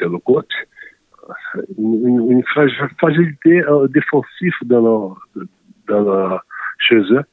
le 0.00 0.18
coach, 0.18 0.46
une, 1.78 2.42
fragilité 2.98 3.62
euh, 3.64 3.88
défensive 3.88 4.54
dans, 4.64 5.16
dans, 5.88 6.38
chez 6.78 6.96
eux 6.96 7.24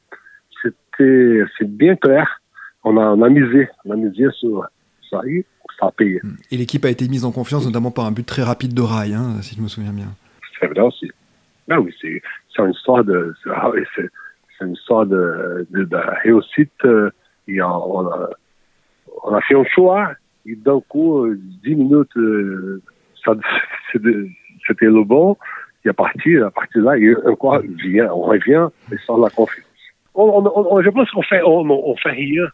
c'est 0.98 1.68
bien 1.68 1.96
clair. 1.96 2.40
On 2.84 2.96
a, 2.98 3.28
misé, 3.30 3.68
on 3.84 3.92
a 3.92 3.96
misé 3.96 4.26
sur 4.32 4.66
ça 5.10 5.20
et 5.26 5.44
Hmm. 5.82 6.36
Et 6.50 6.56
l'équipe 6.56 6.84
a 6.84 6.90
été 6.90 7.08
mise 7.08 7.24
en 7.24 7.32
confiance, 7.32 7.66
notamment 7.66 7.90
par 7.90 8.06
un 8.06 8.12
but 8.12 8.26
très 8.26 8.42
rapide 8.42 8.74
de 8.74 8.82
Rail, 8.82 9.14
hein, 9.14 9.40
si 9.42 9.56
je 9.56 9.60
me 9.60 9.68
souviens 9.68 9.92
bien. 9.92 10.08
C'est 10.58 10.66
vrai 10.66 10.80
aussi. 10.80 11.10
Ben 11.68 11.78
oui, 11.78 11.94
c'est 12.00 12.20
une 12.58 12.70
histoire 12.70 13.04
de, 13.04 13.34
c'est 13.44 14.64
une 14.64 14.72
histoire 14.72 15.06
de, 15.06 15.66
de, 15.70 15.88
réussite. 16.22 16.72
Euh, 16.84 17.10
et 17.48 17.60
on, 17.62 18.08
a, 18.08 18.30
on 19.24 19.34
a 19.34 19.40
fait 19.42 19.54
un 19.54 19.64
choix 19.64 20.12
et 20.46 20.54
d'un 20.56 20.80
coup, 20.80 21.26
10 21.64 21.72
euh, 21.72 21.76
minutes, 21.76 22.16
euh, 22.16 22.82
c'était 23.92 24.86
le 24.86 25.04
bon. 25.04 25.36
Et 25.84 25.90
à 25.90 25.92
partir, 25.92 26.46
à 26.46 26.50
partir 26.50 26.82
de 26.82 26.86
là, 26.86 26.96
et 26.96 27.14
encore, 27.28 27.60
vient, 27.60 28.10
on 28.10 28.22
revient 28.22 28.68
et 28.90 28.96
sans 29.06 29.18
la 29.18 29.28
confiance 29.28 29.66
on, 30.14 30.52
on, 30.54 30.82
je 30.82 30.90
pense 30.90 31.10
qu'on 31.10 31.22
fait, 31.22 31.42
on, 31.42 31.68
on, 31.68 31.96
fait 31.96 32.10
rien 32.10 32.46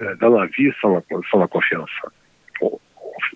euh, 0.00 0.14
dans 0.20 0.30
la 0.30 0.46
vie 0.46 0.70
sans 0.80 0.94
la, 0.94 1.02
sans 1.30 1.38
la 1.38 1.46
confiance. 1.46 1.90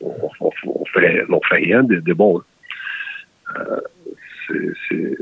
On, 0.01 0.15
on, 0.41 0.51
fait, 0.51 1.25
on 1.29 1.41
fait 1.43 1.57
rien 1.57 1.83
de, 1.83 1.97
de 1.97 2.13
bon. 2.13 2.43
Euh, 3.57 3.81
c'est 4.49 5.17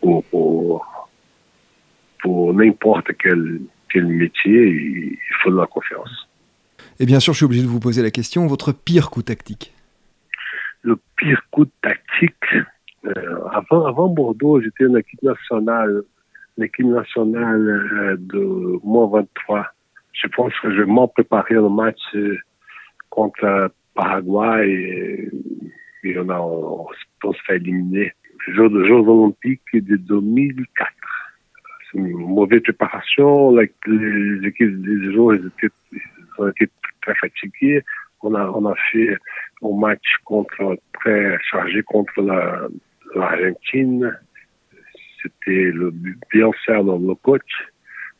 pour, 0.00 0.24
pour, 0.24 1.08
pour 2.22 2.54
n'importe 2.54 3.12
quel, 3.18 3.60
quel 3.90 4.06
métier, 4.06 4.68
il 4.68 5.34
faut 5.42 5.50
de 5.50 5.56
la 5.56 5.66
confiance. 5.66 6.28
Et 6.98 7.06
bien 7.06 7.20
sûr, 7.20 7.32
je 7.32 7.38
suis 7.38 7.46
obligé 7.46 7.62
de 7.62 7.68
vous 7.68 7.80
poser 7.80 8.02
la 8.02 8.10
question, 8.10 8.46
votre 8.46 8.72
pire 8.72 9.10
coup 9.10 9.22
tactique? 9.22 9.72
Le 10.82 10.98
pire 11.16 11.42
coup 11.50 11.66
tactique, 11.82 12.54
euh, 13.06 13.48
avant, 13.52 13.86
avant 13.86 14.08
Bordeaux, 14.08 14.60
j'étais 14.60 14.84
une 14.84 14.96
équipe 14.96 15.22
nationale 15.22 16.02
l'équipe 16.60 16.86
nationale 16.86 17.68
euh, 17.68 18.16
de 18.18 18.78
moins 18.84 19.08
23. 19.08 19.66
Je 20.12 20.28
pense 20.28 20.52
que 20.62 20.74
je 20.74 20.82
m'en 20.82 21.08
préparé 21.08 21.54
le 21.54 21.68
match 21.68 22.00
contre 23.08 23.70
Paraguay 24.00 25.28
et, 26.04 26.18
on, 26.18 26.28
a, 26.30 26.40
on, 26.40 26.86
se 27.32 27.42
fait 27.46 27.56
éliminer. 27.56 28.12
Le 28.46 28.54
jour 28.54 28.70
des 28.70 28.88
Jeux 28.88 28.94
Olympiques 28.94 29.60
de 29.74 29.96
2004. 29.96 30.90
C'est 31.92 31.98
une 31.98 32.12
mauvaise 32.12 32.62
préparation. 32.62 33.54
Les, 33.56 34.48
équipes 34.48 34.80
des 34.80 35.12
joueurs 35.12 35.36
étaient, 35.36 35.74
ont 36.38 36.48
été 36.48 36.70
très 37.02 37.14
fatigués. 37.16 37.82
On 38.22 38.34
a, 38.34 38.48
on 38.50 38.74
fait 38.90 39.18
un 39.62 39.76
match 39.78 40.16
très 40.94 41.38
chargé 41.50 41.82
contre 41.82 42.22
l'Argentine 43.14 44.16
c'était 45.22 45.70
le 45.72 45.90
bien 45.90 46.50
dans 46.82 46.98
le 46.98 47.14
coach. 47.16 47.52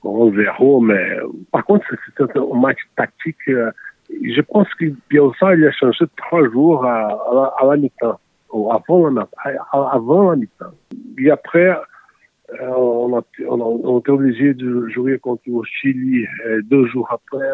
On 0.03 0.31
verra, 0.31 0.81
mais 0.83 1.17
par 1.51 1.65
contre, 1.65 1.87
c'était 2.07 2.39
un 2.39 2.61
match 2.61 2.79
tactique. 2.97 3.37
Euh, 3.49 3.71
je 4.23 4.41
pense 4.43 4.69
que 4.75 4.87
Bielsa, 5.09 5.55
il 5.55 5.67
a 5.67 5.73
changé 5.73 6.05
trois 6.17 6.49
jours 6.51 6.85
à, 6.85 7.09
à, 7.61 7.67
la 7.67 7.77
mi-temps, 7.77 8.19
avant 8.53 9.11
la, 9.11 10.37
mi-temps. 10.37 10.73
Et 11.19 11.31
après, 11.31 11.71
euh, 11.71 12.69
on, 12.77 13.17
a, 13.19 13.23
on, 13.49 13.61
a, 13.61 13.65
on 13.65 14.01
été 14.01 14.11
obligé 14.11 14.55
de 14.55 14.89
jouer 14.89 15.19
contre 15.19 15.43
le 15.47 15.63
Chili 15.65 16.27
deux 16.65 16.87
jours 16.87 17.09
après. 17.11 17.47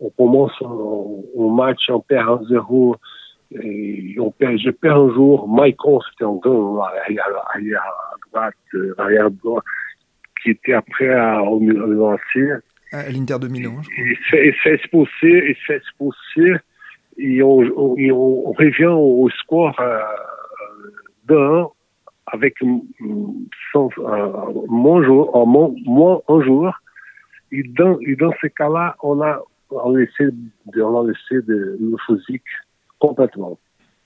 On 0.00 0.10
commence 0.10 0.52
un, 0.62 1.54
match, 1.54 1.88
on 1.88 2.00
perd 2.00 2.42
1-0. 2.50 2.96
Et 3.62 4.16
on 4.18 4.30
perd, 4.30 4.58
je 4.58 4.70
perds 4.70 4.96
un 4.96 5.12
jour. 5.14 5.48
Maicon, 5.48 6.00
c'était 6.10 6.24
un 6.24 6.34
grand 6.34 6.76
euh, 6.76 6.80
arrière 8.98 9.30
droit, 9.30 9.62
qui 10.42 10.50
était 10.50 10.72
après 10.72 11.12
à, 11.14 11.42
au 11.42 11.60
À 12.94 13.10
l'Inter 13.10 13.40
de 13.40 13.48
Milan, 13.48 13.82
je 13.82 13.90
crois. 13.90 14.04
Il 14.38 14.54
expulsé, 15.74 16.54
et 17.18 17.42
on, 17.42 17.56
revient 17.56 18.86
au 18.86 19.28
score 19.30 19.74
euh, 19.80 19.98
1 21.28 21.68
avec 22.26 22.54
euh, 22.62 22.66
moins, 24.68 25.02
jour, 25.02 25.46
moins, 25.46 26.20
un 26.28 26.42
jour. 26.42 26.72
Et 27.50 27.64
dans, 27.64 27.98
et 28.00 28.16
ce 28.40 28.46
cas-là, 28.46 28.96
on 29.02 29.20
a, 29.22 29.42
laissé, 29.92 30.30
de, 30.66 31.76
le 31.80 31.96
physique 32.06 32.42
complètement. 33.00 33.58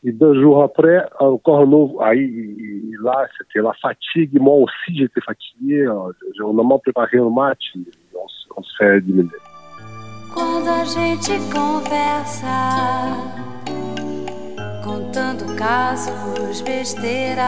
Et 0.04 0.12
deux 0.12 0.40
jours 0.40 0.62
après, 0.62 1.04
encore 1.18 1.60
un 1.60 1.66
nouveau. 1.66 2.00
Aí, 2.00 2.92
lá, 3.02 3.26
c'était 3.36 3.60
la 3.60 3.72
fatigue. 3.74 4.40
Moi 4.40 4.54
aussi, 4.54 4.96
j'étais 4.96 5.20
fatigué. 5.20 5.88
On 5.88 6.58
a 6.58 6.62
mal 6.62 6.78
préparé 6.82 7.18
o 7.18 7.30
match. 7.30 7.74
Quando 10.32 10.68
a 10.68 10.84
gente 10.84 11.32
conversa, 11.52 12.46
contando 14.84 15.54
casos, 15.56 16.60
besteiras, 16.62 17.46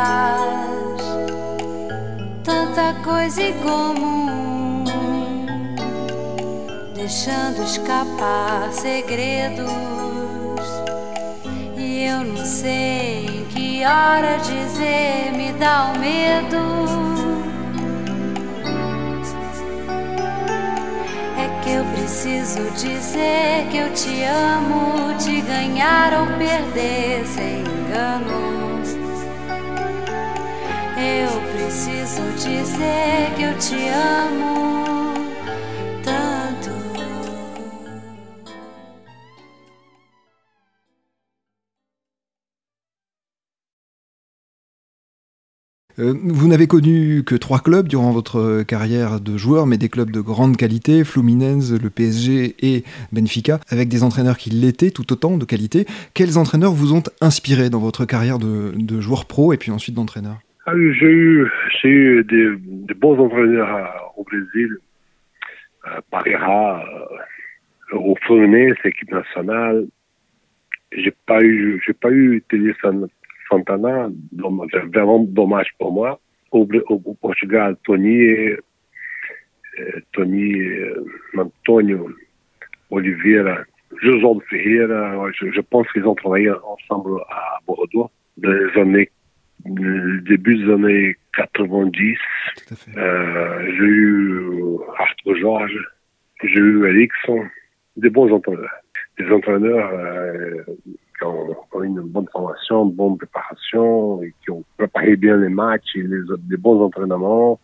tanta 2.45 2.95
coisa 3.05 3.43
em 3.43 3.55
comum, 3.63 4.85
deixando 6.95 7.63
escapar 7.63 8.73
segredos 8.73 10.01
eu 12.03 12.25
não 12.25 12.45
sei 12.45 13.27
em 13.27 13.45
que 13.47 13.85
hora 13.85 14.39
dizer, 14.39 15.33
me 15.37 15.53
dá 15.53 15.93
o 15.93 15.99
medo. 15.99 17.10
Eu 21.75 21.85
preciso 21.85 22.71
dizer 22.73 23.67
que 23.71 23.79
eu 23.79 23.93
te 23.93 24.23
amo, 24.25 25.17
te 25.19 25.41
ganhar 25.43 26.13
ou 26.21 26.27
perder 26.37 27.25
sem 27.27 27.61
engano. 27.61 28.81
Eu 30.97 31.41
preciso 31.53 32.23
dizer 32.37 33.33
que 33.37 33.43
eu 33.43 33.59
te 33.59 33.89
amo. 33.89 34.80
Vous 45.99 46.49
n'avez 46.49 46.67
connu 46.67 47.23
que 47.25 47.35
trois 47.35 47.59
clubs 47.59 47.89
durant 47.89 48.11
votre 48.13 48.63
carrière 48.63 49.21
de 49.21 49.37
joueur, 49.37 49.67
mais 49.67 49.77
des 49.77 49.89
clubs 49.89 50.11
de 50.11 50.21
grande 50.21 50.57
qualité, 50.57 51.05
Fluminense, 51.05 51.73
le 51.73 51.91
PSG 51.91 52.55
et 52.61 52.85
Benfica, 53.13 53.61
avec 53.69 53.89
des 53.89 54.03
entraîneurs 54.03 54.39
qui 54.39 54.51
l'étaient 54.51 54.91
tout 54.91 55.13
autant 55.13 55.37
de 55.37 55.45
qualité. 55.45 55.87
Quels 56.15 56.39
entraîneurs 56.39 56.73
vous 56.73 56.95
ont 56.95 57.03
inspiré 57.21 57.71
dans 57.71 57.81
votre 57.81 58.05
carrière 58.05 58.39
de, 58.39 59.01
joueur 59.01 59.27
pro 59.27 59.53
et 59.53 59.57
puis 59.57 59.71
ensuite 59.71 59.95
d'entraîneur? 59.95 60.39
Ah 60.67 60.73
J'ai 60.77 61.07
eu, 61.07 61.51
eu 61.85 62.25
des, 62.25 62.95
bons 62.95 63.19
entraîneurs 63.19 64.13
au 64.17 64.25
Brésil, 64.25 64.77
à 65.85 66.01
euh, 67.93 67.97
au 67.97 68.15
Fluminense, 68.23 68.77
équipe 68.85 69.11
nationale. 69.11 69.87
J'ai 70.93 71.13
pas 71.27 71.43
eu, 71.43 71.81
j'ai 71.87 71.93
pas 71.93 72.11
eu 72.11 72.43
Télé 72.49 72.75
Santana, 73.51 74.09
vraiment 74.33 75.19
dommage 75.25 75.71
pour 75.79 75.93
moi. 75.93 76.21
Au, 76.53 76.67
Portugal, 77.21 77.77
Tony, 77.85 78.17
euh, 78.19 78.57
Tony, 80.13 80.53
euh, 80.55 81.05
Antonio, 81.37 82.11
Oliveira, 82.91 83.59
Josualdo 84.03 84.43
Ferreira, 84.49 85.31
je, 85.33 85.61
pense 85.61 85.91
qu'ils 85.93 86.07
ont 86.07 86.15
travaillé 86.15 86.51
ensemble 86.51 87.21
à 87.31 87.59
Bordeaux 87.67 88.11
dans 88.37 88.51
les 88.51 88.81
années, 88.81 89.11
début 89.65 90.57
des 90.65 90.73
années 90.73 91.17
90. 91.37 92.19
Euh, 92.97 93.73
j'ai 93.77 93.85
eu 93.85 94.53
Arthur 94.99 95.37
Georges, 95.37 95.79
j'ai 96.43 96.59
eu 96.59 96.87
Ericsson, 96.87 97.45
des 97.97 98.11
bons 98.11 98.33
entraîneurs. 98.33 98.71
Des 99.19 99.31
entraîneurs 99.31 99.93
qui 101.21 101.27
ont, 101.27 101.83
une 101.83 102.01
bonne 102.01 102.27
formation, 102.33 102.85
une 102.85 102.93
bonne 102.93 103.17
préparation, 103.17 104.23
et 104.23 104.35
qui 104.43 104.51
ont 104.51 104.65
préparé 104.77 105.17
bien 105.17 105.37
les 105.37 105.49
matchs, 105.49 105.97
et 105.97 106.03
les, 106.03 106.21
des 106.39 106.57
bons 106.57 106.83
entraînements, 106.83 107.59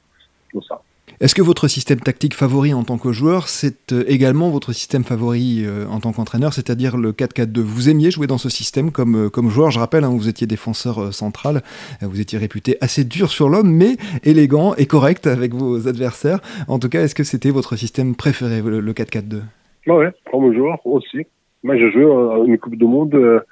tout 0.53 0.63
ça. 0.63 0.81
Est-ce 1.19 1.35
que 1.35 1.41
votre 1.41 1.67
système 1.67 2.01
tactique 2.01 2.35
favori 2.35 2.75
en 2.75 2.83
tant 2.83 2.99
que 2.99 3.11
joueur, 3.11 3.49
c'est 3.49 3.93
euh, 3.93 4.05
également 4.07 4.51
votre 4.51 4.73
système 4.73 5.03
favori 5.03 5.65
euh, 5.65 5.87
en 5.87 5.99
tant 6.01 6.13
qu'entraîneur, 6.13 6.53
c'est-à-dire 6.53 6.99
le 6.99 7.13
4-4-2 7.13 7.61
Vous 7.61 7.89
aimiez 7.89 8.11
jouer 8.11 8.27
dans 8.27 8.37
ce 8.37 8.51
système 8.51 8.91
comme, 8.91 9.27
euh, 9.27 9.31
comme 9.31 9.49
joueur 9.49 9.71
Je 9.71 9.79
rappelle, 9.79 10.05
hein, 10.05 10.11
vous 10.11 10.29
étiez 10.29 10.47
défenseur 10.47 11.15
central, 11.15 11.63
vous 12.03 12.21
étiez 12.21 12.39
réputé 12.39 12.77
assez 12.83 13.05
dur 13.05 13.31
sur 13.31 13.49
l'homme, 13.49 13.71
mais 13.71 13.97
élégant 14.25 14.75
et 14.75 14.85
correct 14.85 15.27
avec 15.27 15.55
vos 15.55 15.89
adversaires. 15.89 16.41
En 16.69 16.79
tout 16.79 16.91
cas, 16.91 17.03
est-ce 17.03 17.15
que 17.15 17.25
c'était 17.25 17.51
votre 17.51 17.77
système 17.77 18.15
préféré, 18.15 18.61
le, 18.61 18.93
4-4-2 18.93 19.41
Oui, 19.87 20.07
comme 20.31 20.55
joueur 20.55 20.79
aussi. 20.85 21.27
Moi, 21.63 21.77
j'ai 21.77 21.91
joué 21.91 22.05
une 22.47 22.59
Coupe 22.59 22.77
du 22.77 22.85
Monde 22.85 23.43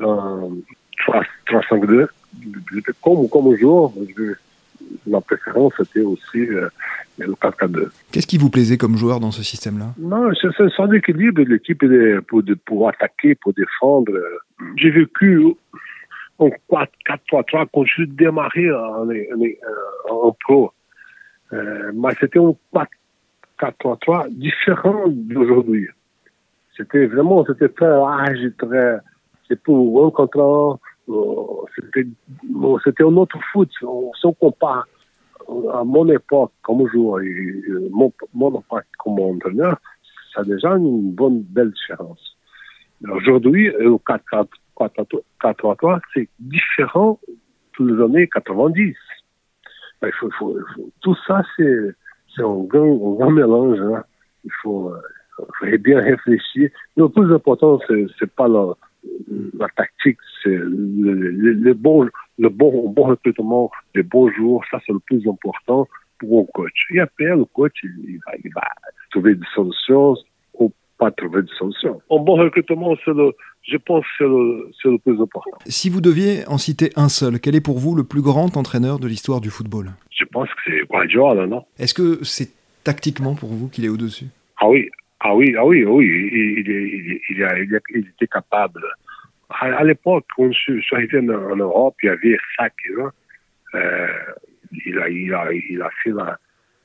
en 0.00 0.50
3-5-2. 1.06 2.06
Comme, 3.02 3.28
comme 3.28 3.56
joueur, 3.56 3.92
ma 5.06 5.20
préférence, 5.20 5.72
c'était 5.76 6.00
aussi 6.00 6.40
euh, 6.40 6.68
le 7.18 7.32
4-4-2. 7.32 7.88
Qu'est-ce 8.12 8.26
qui 8.26 8.38
vous 8.38 8.50
plaisait 8.50 8.76
comme 8.76 8.96
joueur 8.96 9.20
dans 9.20 9.30
ce 9.30 9.42
système-là? 9.42 9.94
Non, 9.98 10.30
c'est 10.40 10.80
un 10.82 10.92
équilibre 10.92 11.42
de 11.42 11.48
l'équipe 11.48 11.84
pour, 12.26 12.42
pour 12.64 12.88
attaquer, 12.88 13.34
pour 13.34 13.52
défendre. 13.52 14.12
J'ai 14.76 14.90
vécu 14.90 15.42
en 16.38 16.48
4-4-3 16.70 17.66
quand 17.72 17.84
je 17.84 17.92
suis 17.92 18.08
démarré 18.08 18.70
en, 18.70 19.08
en, 20.10 20.36
pro. 20.40 20.72
Euh, 21.52 21.92
mais 21.94 22.10
c'était 22.20 22.38
un 22.38 22.54
4-4-3 23.60 24.28
différent 24.30 25.04
d'aujourd'hui. 25.08 25.88
C'était 26.78 27.06
vraiment, 27.06 27.44
c'était 27.44 27.68
très 27.70 27.88
large, 27.88 28.38
très, 28.56 28.98
c'est 29.48 29.60
pour 29.62 30.06
un 30.06 30.10
contre 30.10 30.40
un. 30.40 30.78
Euh, 31.12 31.64
c'était, 32.84 33.02
un 33.02 33.16
autre 33.16 33.38
foot. 33.52 33.68
Si 33.80 33.84
on 33.84 34.32
compare 34.34 34.86
à 35.72 35.82
mon 35.82 36.08
époque 36.08 36.52
comme 36.62 36.86
joueur 36.88 37.22
et 37.22 37.64
mon, 37.90 38.12
mon 38.32 38.60
époque 38.60 38.84
comme 38.98 39.18
entraîneur, 39.18 39.76
ça 40.32 40.42
a 40.42 40.44
déjà 40.44 40.76
une 40.76 41.10
bonne, 41.12 41.42
belle 41.42 41.72
différence. 41.72 42.36
Aujourd'hui, 43.10 43.72
le 43.78 43.96
4-3-3, 44.78 46.00
c'est 46.14 46.28
différent 46.38 47.18
tous 47.72 47.86
les 47.86 48.00
années 48.02 48.28
90. 48.28 48.94
Il 50.02 50.12
faut, 50.12 50.30
faut, 50.38 50.56
tout 51.00 51.16
ça, 51.26 51.42
c'est, 51.56 51.94
un, 52.38 52.64
grand, 52.64 53.20
un 53.20 53.30
mélange. 53.30 53.80
Hein. 53.80 54.04
Il 54.44 54.52
faut, 54.62 54.92
euh, 55.62 55.76
bien 55.78 56.00
réfléchir. 56.00 56.70
Le 56.96 57.08
plus 57.08 57.32
important, 57.32 57.78
c'est, 57.86 58.06
c'est 58.18 58.30
pas 58.30 58.48
la, 58.48 58.74
la 59.58 59.68
tactique, 59.76 60.18
c'est 60.42 60.50
le, 60.50 61.30
le, 61.30 61.74
bon, 61.74 62.08
le 62.38 62.48
bon, 62.48 62.88
bon 62.90 63.04
recrutement, 63.04 63.70
les 63.94 64.02
bons 64.02 64.30
jours, 64.32 64.64
ça 64.70 64.80
c'est 64.86 64.92
le 64.92 65.00
plus 65.00 65.26
important 65.28 65.88
pour 66.18 66.42
un 66.42 66.46
coach. 66.52 66.86
Et 66.92 67.00
après, 67.00 67.26
le 67.26 67.44
coach, 67.44 67.72
il, 67.82 68.18
va, 68.26 68.32
il 68.44 68.52
va, 68.52 68.62
trouver 69.10 69.34
des 69.34 69.46
solutions 69.54 70.16
ou 70.54 70.72
pas 70.98 71.10
trouver 71.12 71.42
des 71.42 71.52
solutions. 71.58 72.00
Un 72.10 72.18
bon 72.18 72.34
recrutement, 72.34 72.96
c'est 73.04 73.14
le, 73.14 73.32
je 73.62 73.76
pense 73.76 74.04
que 74.18 74.70
c'est 74.82 74.88
le, 74.88 74.92
le, 74.92 74.98
plus 74.98 75.20
important. 75.20 75.58
Si 75.66 75.88
vous 75.90 76.00
deviez 76.00 76.46
en 76.48 76.58
citer 76.58 76.90
un 76.96 77.08
seul, 77.08 77.38
quel 77.40 77.54
est 77.54 77.60
pour 77.60 77.78
vous 77.78 77.94
le 77.94 78.04
plus 78.04 78.22
grand 78.22 78.56
entraîneur 78.56 78.98
de 78.98 79.06
l'histoire 79.06 79.40
du 79.40 79.50
football? 79.50 79.90
Je 80.10 80.24
pense 80.24 80.48
que 80.48 80.60
c'est 80.66 80.86
Guardiola, 80.88 81.46
non? 81.46 81.64
Est-ce 81.78 81.94
que 81.94 82.24
c'est 82.24 82.50
tactiquement 82.84 83.34
pour 83.34 83.50
vous 83.50 83.68
qu'il 83.68 83.84
est 83.84 83.88
au-dessus? 83.88 84.26
Ah 84.60 84.68
oui, 84.68 84.90
ah 85.20 85.34
oui, 85.34 85.54
ah 85.58 85.64
oui, 85.64 85.84
oui, 85.84 86.06
il, 86.06 86.68
il, 86.68 87.20
il, 87.28 87.80
il, 87.90 88.08
était 88.08 88.26
capable. 88.28 88.84
À, 89.50 89.82
l'époque, 89.82 90.24
quand 90.36 90.52
je 90.52 90.78
suis 90.78 90.96
arrivé 90.96 91.18
en, 91.18 91.56
Europe, 91.56 91.96
il 92.02 92.06
y 92.06 92.10
avait 92.10 92.38
ça 92.56 92.66
hein, 92.66 93.10
euh, 93.74 94.06
il, 94.86 94.98
a, 94.98 95.08
il, 95.08 95.34
a, 95.34 95.52
il 95.52 95.82
a 95.82 95.90
fait 96.02 96.10
la. 96.10 96.38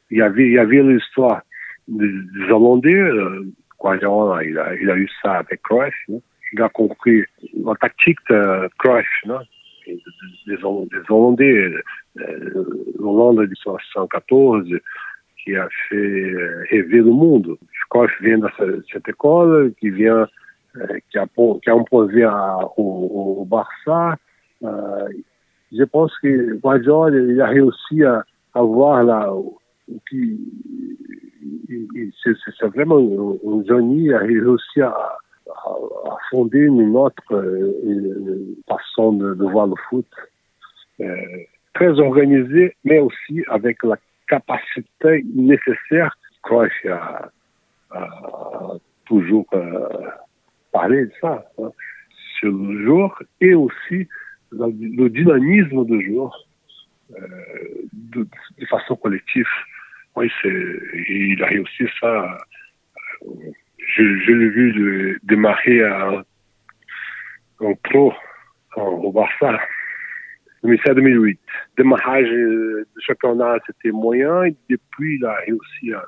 Il 0.10 0.18
y 0.18 0.22
avait, 0.22 0.50
il 0.50 0.60
avait 0.60 0.82
l'histoire 0.82 1.42
des, 1.88 2.10
Hollandais. 2.50 2.94
Euh, 2.94 3.46
il 3.86 4.58
a, 4.58 4.76
il 4.76 4.90
a 4.90 4.96
eu 4.96 5.10
ça 5.22 5.40
avec 5.40 5.62
Cruyff. 5.62 5.94
Hein. 6.10 6.20
Il 6.54 6.62
a 6.62 6.70
compris 6.70 7.24
la 7.54 7.76
tactique 7.76 8.20
de 8.30 8.70
Cruyff. 8.80 9.08
Hein. 9.30 9.42
Des, 9.86 10.00
des, 10.48 10.64
Hollandais, 10.64 11.74
euh, 12.18 12.66
l'Hollande 12.98 13.38
de 13.38 13.46
1914 13.46 14.70
qui 15.44 15.56
a 15.56 15.68
fait 15.90 15.96
euh, 15.96 16.64
rêver 16.70 16.98
le 16.98 17.12
monde. 17.12 17.58
Koch 17.90 18.12
vient 18.22 18.40
de 18.40 18.50
cette 18.92 19.08
école, 19.08 19.74
qui 19.80 19.90
vient, 19.90 20.28
euh, 20.78 21.00
qui, 21.10 21.18
a, 21.18 21.26
qui 21.28 21.70
a 21.70 21.74
imposé 21.74 22.24
à, 22.24 22.58
au, 22.78 23.42
au, 23.42 23.46
Barça. 23.46 24.16
Euh, 24.64 25.08
je 25.72 25.84
pense 25.84 26.12
que 26.20 26.56
Guardiola 26.56 27.18
il 27.18 27.42
a 27.42 27.48
réussi 27.48 28.04
à 28.04 28.24
avoir 28.54 29.04
là, 29.04 29.32
qui 30.10 30.40
c'est 32.24 32.66
vraiment 32.68 32.98
un 32.98 33.64
génie, 33.66 34.06
il 34.06 34.14
a 34.14 34.20
réussi 34.20 34.82
à, 34.82 34.90
à, 34.90 36.16
fonder 36.30 36.60
une 36.60 36.96
autre 36.96 37.24
une 37.84 38.56
façon 38.68 39.14
de, 39.14 39.34
de, 39.34 39.44
voir 39.44 39.68
le 39.68 39.74
foot. 39.90 40.06
Euh, 41.02 41.16
très 41.74 42.00
organisé, 42.00 42.76
mais 42.84 43.00
aussi 43.00 43.44
avec 43.48 43.84
la 43.84 43.98
capacité 44.34 45.24
nécessaire. 45.36 46.18
A, 46.50 47.30
a 47.92 48.74
toujours 49.06 49.46
euh, 49.54 49.88
parlé 50.74 51.06
de 51.06 51.12
ça, 51.22 51.46
hein, 51.58 51.72
sur 52.38 52.52
le 52.52 52.86
jour 52.86 53.18
et 53.40 53.54
aussi 53.54 54.08
le, 54.52 55.08
dynamisme 55.10 55.86
du 55.86 56.06
jour 56.08 56.36
euh, 57.16 57.18
de, 57.94 58.28
de, 58.60 58.66
façon 58.66 58.96
collective. 58.98 59.48
Oui, 60.16 60.30
il 60.44 61.42
a 61.42 61.48
réussi 61.48 61.86
ça. 62.00 62.38
Je, 63.96 64.04
je 64.26 64.32
l'ai 64.32 64.50
vu 64.50 65.20
démarrer 65.24 65.80
en 67.60 67.74
pro 67.84 68.14
au 68.76 69.12
Barça 69.12 69.60
2007-2008. 70.64 71.38
Démarrage 71.78 72.30
de 72.30 72.88
championnat, 73.00 73.58
c'était 73.66 73.92
moyen. 73.92 74.44
Et 74.44 74.56
depuis, 74.70 75.18
il 75.18 75.26
a 75.26 75.36
réussi 75.46 75.94
à 75.94 76.04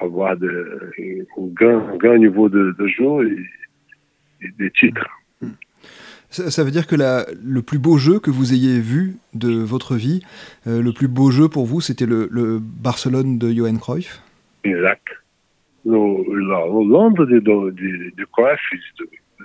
avoir 0.00 0.36
de, 0.36 0.92
un, 0.98 1.46
grand, 1.48 1.96
grand 1.96 2.16
niveau 2.16 2.48
de, 2.48 2.74
de 2.78 2.86
jeu 2.86 3.30
et, 3.30 4.46
et 4.46 4.50
des 4.58 4.70
titres. 4.70 5.06
Ça, 6.30 6.62
veut 6.62 6.70
dire 6.70 6.86
que 6.86 6.94
la, 6.94 7.24
le 7.42 7.62
plus 7.62 7.78
beau 7.78 7.96
jeu 7.96 8.20
que 8.20 8.30
vous 8.30 8.52
ayez 8.52 8.80
vu 8.80 9.16
de 9.32 9.62
votre 9.62 9.94
vie, 9.94 10.20
euh, 10.66 10.82
le 10.82 10.92
plus 10.92 11.08
beau 11.08 11.30
jeu 11.30 11.48
pour 11.48 11.64
vous, 11.64 11.80
c'était 11.80 12.04
le, 12.04 12.28
le, 12.30 12.58
Barcelone 12.60 13.38
de 13.38 13.50
Johan 13.50 13.76
Cruyff? 13.76 14.20
Exact. 14.62 15.06
Le, 15.86 15.96
Hollande 15.96 17.16
de, 17.16 17.38
de, 17.38 17.70
de, 17.70 18.12
de 18.14 18.24
Cruyff, 18.30 18.60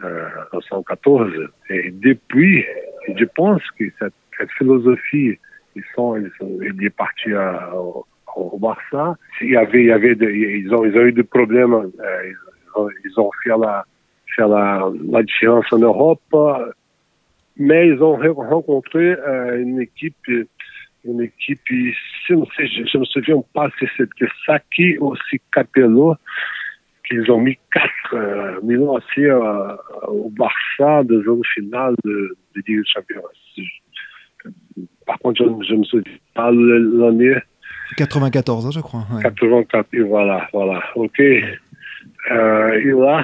euh, 0.03 0.27
en 0.51 0.57
1914. 0.57 1.31
Et 1.69 1.91
depuis, 1.91 2.65
je 3.07 3.25
pense 3.35 3.61
que 3.77 3.85
cette, 3.99 4.13
cette 4.37 4.51
philosophie, 4.51 5.37
ils 5.75 5.83
sont, 5.95 6.15
ils 6.15 6.31
sont, 6.39 6.49
il 6.61 6.85
est 6.85 6.89
parti 6.89 7.33
à, 7.33 7.75
au, 7.75 8.05
au, 8.35 8.57
Barça. 8.57 9.15
Il 9.41 9.51
y 9.51 9.57
avait, 9.57 9.81
il 9.81 9.87
y 9.87 9.91
avait, 9.91 10.15
de, 10.15 10.29
ils 10.29 10.73
ont, 10.73 10.85
ils 10.85 10.95
ont 10.97 11.01
eu 11.01 11.11
des 11.11 11.23
problèmes. 11.23 11.73
Euh, 11.73 11.89
ils, 12.25 12.79
ont, 12.79 12.89
ils 13.05 13.19
ont 13.19 13.31
fait 13.43 13.49
la, 13.49 13.85
fait 14.35 14.47
la, 14.47 14.89
la 15.09 15.23
différence 15.23 15.71
en 15.71 15.79
Europe, 15.79 16.21
mais 17.57 17.87
ils 17.87 18.01
ont 18.01 18.15
rencontré 18.15 19.13
euh, 19.13 19.61
une 19.61 19.81
équipe 19.81 20.15
une 21.05 21.21
équipe, 21.21 21.59
je 21.67 22.33
ne 22.33 22.99
me 22.99 23.05
souviens 23.05 23.43
pas 23.53 23.69
si 23.77 23.85
Saki 24.45 24.97
ou 24.99 25.15
si 25.29 25.41
Capello, 25.51 26.15
qu'ils 27.13 27.31
ont 27.31 27.39
mis 27.39 27.57
4 27.71 27.89
euh, 28.13 28.61
millions 28.63 28.93
aussi 28.93 29.25
euh, 29.25 29.75
au 30.07 30.29
Barça 30.29 31.03
de 31.03 31.21
zone 31.23 31.41
finale 31.53 31.95
de, 32.03 32.35
de 32.55 32.63
Ligue 32.67 32.79
des 32.79 32.85
Champions. 32.85 33.21
Par 35.05 35.19
contre, 35.19 35.43
je 35.43 35.73
ne 35.73 35.79
me 35.79 35.83
souviens 35.83 36.13
pas 36.33 36.51
l'année. 36.51 37.35
94, 37.97 38.65
hein, 38.65 38.69
je 38.73 38.79
crois. 38.79 39.03
Ouais. 39.13 39.21
84, 39.21 39.87
voilà, 40.07 40.47
voilà. 40.53 40.81
OK. 40.95 41.19
Euh, 41.19 42.71
et 42.73 42.91
là, 42.91 43.23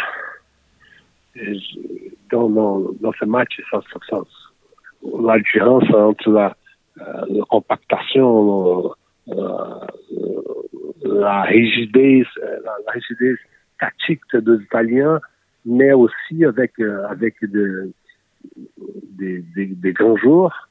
dans, 2.32 2.50
dans, 2.50 2.80
dans 3.02 3.12
ce 3.20 3.26
match, 3.26 3.62
ça, 3.72 3.80
ça, 3.92 4.00
ça, 4.10 4.18
la 5.24 5.40
différence 5.40 5.86
entre 5.94 6.30
la, 6.30 6.56
euh, 7.00 7.26
la 7.30 7.46
compactation, 7.50 8.94
euh, 9.30 9.34
la 11.04 11.42
rigidez, 11.44 12.26
la, 12.42 12.74
la 12.86 12.92
rigidez 12.92 13.36
tactique 13.80 14.22
des 14.34 14.64
Italiens, 14.64 15.20
mais 15.66 15.94
aussi 15.94 16.46
avec, 16.46 16.80
euh, 16.80 17.08
avec 17.08 17.36
de, 17.42 17.92
des, 19.18 19.44
des, 19.56 19.94
grands 19.94 20.18
joueurs. 20.18 20.70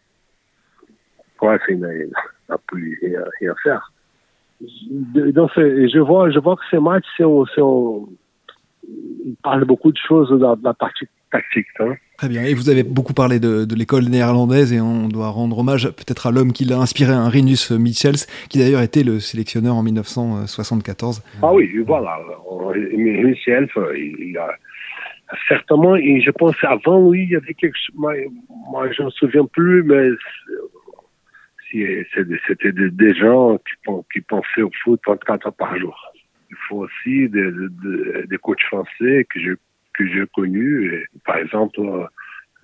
Ouais, 1.40 1.58
c'est 1.66 1.74
n'a 1.76 2.58
plus 2.66 2.98
rien, 3.02 3.54
faire. 3.62 3.92
Donc, 4.60 5.50
je 5.56 5.98
vois, 5.98 6.30
je 6.30 6.38
vois 6.38 6.56
que 6.56 6.62
ces 6.70 6.78
matchs, 6.80 7.06
c'est, 7.16 7.24
c'est, 7.54 7.60
ils 9.24 9.36
parlent 9.42 9.64
beaucoup 9.64 9.92
de 9.92 9.98
choses 9.98 10.30
dans 10.40 10.58
la 10.62 10.74
partie 10.74 11.06
tactique. 11.30 11.66
Hein. 11.80 11.94
Très 12.18 12.28
bien. 12.28 12.42
Et 12.42 12.52
vous 12.52 12.68
avez 12.68 12.82
beaucoup 12.82 13.14
parlé 13.14 13.38
de, 13.38 13.64
l'école 13.76 14.06
néerlandaise 14.06 14.72
et 14.72 14.80
on 14.80 15.06
doit 15.06 15.28
rendre 15.28 15.60
hommage 15.60 15.88
peut-être 15.90 16.26
à 16.26 16.32
l'homme 16.32 16.52
qui 16.52 16.64
l'a 16.64 16.78
inspiré, 16.78 17.12
un 17.12 17.28
Rinus 17.28 17.70
Michels, 17.70 18.26
qui 18.50 18.58
d'ailleurs 18.58 18.82
était 18.82 19.04
le 19.04 19.20
sélectionneur 19.20 19.76
en 19.76 19.84
1974. 19.84 21.22
Ah 21.42 21.54
oui, 21.54 21.70
voilà. 21.86 22.18
Michels, 22.74 23.68
il 23.96 24.36
a 24.36 24.50
certainement, 25.46 25.94
et 25.94 26.20
je 26.20 26.32
pense 26.32 26.56
avant 26.62 27.08
lui, 27.08 27.22
il 27.22 27.30
y 27.30 27.36
avait 27.36 27.54
quelque 27.54 27.76
chose, 27.76 27.94
moi, 27.96 28.14
moi 28.48 28.90
je 28.90 29.02
ne 29.02 29.06
me 29.06 29.10
souviens 29.12 29.46
plus, 29.46 29.84
mais 29.84 30.08
c'était 32.48 32.72
des, 32.72 33.14
gens 33.14 33.58
qui, 34.12 34.20
pensaient 34.22 34.62
au 34.62 34.70
foot 34.82 35.00
24 35.06 35.46
heures 35.46 35.52
par 35.52 35.78
jour. 35.78 35.96
Il 36.50 36.56
faut 36.68 36.78
aussi 36.78 37.28
des, 37.28 38.38
coachs 38.42 38.62
français 38.62 39.24
que 39.32 39.38
je 39.38 39.52
j'ai 40.06 40.26
connus. 40.34 41.08
Par 41.24 41.36
exemple, 41.36 41.80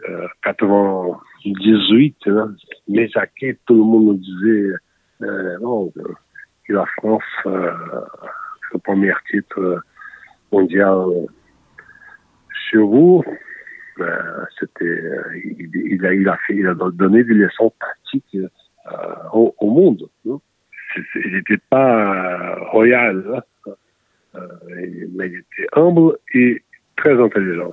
euh, 0.09 0.27
98, 0.43 2.17
hein, 2.27 2.55
mes 2.89 3.09
jaquettes, 3.09 3.61
tout 3.67 3.75
le 3.75 3.83
monde 3.83 4.07
me 4.07 4.15
disait 4.15 4.75
euh, 5.23 5.59
non, 5.61 5.93
que 6.67 6.73
la 6.73 6.87
France, 6.99 7.23
euh, 7.47 7.71
premier 8.83 9.13
titre 9.31 9.83
mondial 10.51 11.07
chez 12.71 12.79
vous, 12.79 13.23
euh, 14.01 14.45
c'était, 14.59 15.01
il, 15.45 16.05
a, 16.05 16.13
il 16.13 16.67
a 16.67 16.75
donné 16.75 17.23
des 17.25 17.35
leçons 17.35 17.73
pratiques 17.79 18.37
euh, 18.37 19.15
au, 19.33 19.71
monde. 19.71 20.09
Hein. 20.29 20.39
Il 21.15 21.33
n'était 21.33 21.61
pas 21.71 22.57
royal, 22.71 23.25
hein. 23.67 23.73
euh, 24.37 24.49
mais 25.15 25.29
il 25.29 25.39
était 25.39 25.69
humble 25.73 26.19
et 26.35 26.63
très 26.97 27.13
intelligent. 27.19 27.73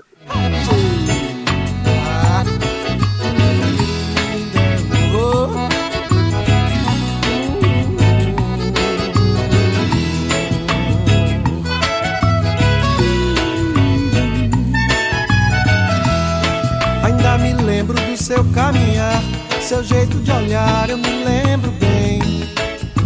Ainda 17.04 17.38
me 17.38 17.54
lembro 17.54 17.94
do 17.94 18.18
seu 18.18 18.44
caminhar, 18.54 19.22
seu 19.62 19.84
jeito 19.84 20.18
de 20.20 20.32
olhar, 20.32 20.90
eu 20.90 20.98
me 20.98 21.24
lembro 21.24 21.72
bem. 21.72 22.22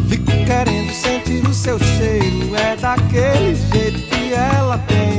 Fico 0.09 0.31
querendo 0.45 0.91
sentir 0.91 1.45
o 1.47 1.53
seu 1.53 1.77
cheiro, 1.79 2.55
é 2.55 2.75
daquele 2.75 3.55
jeito 3.55 4.01
que 4.09 4.33
ela 4.33 4.77
tem. 4.79 5.14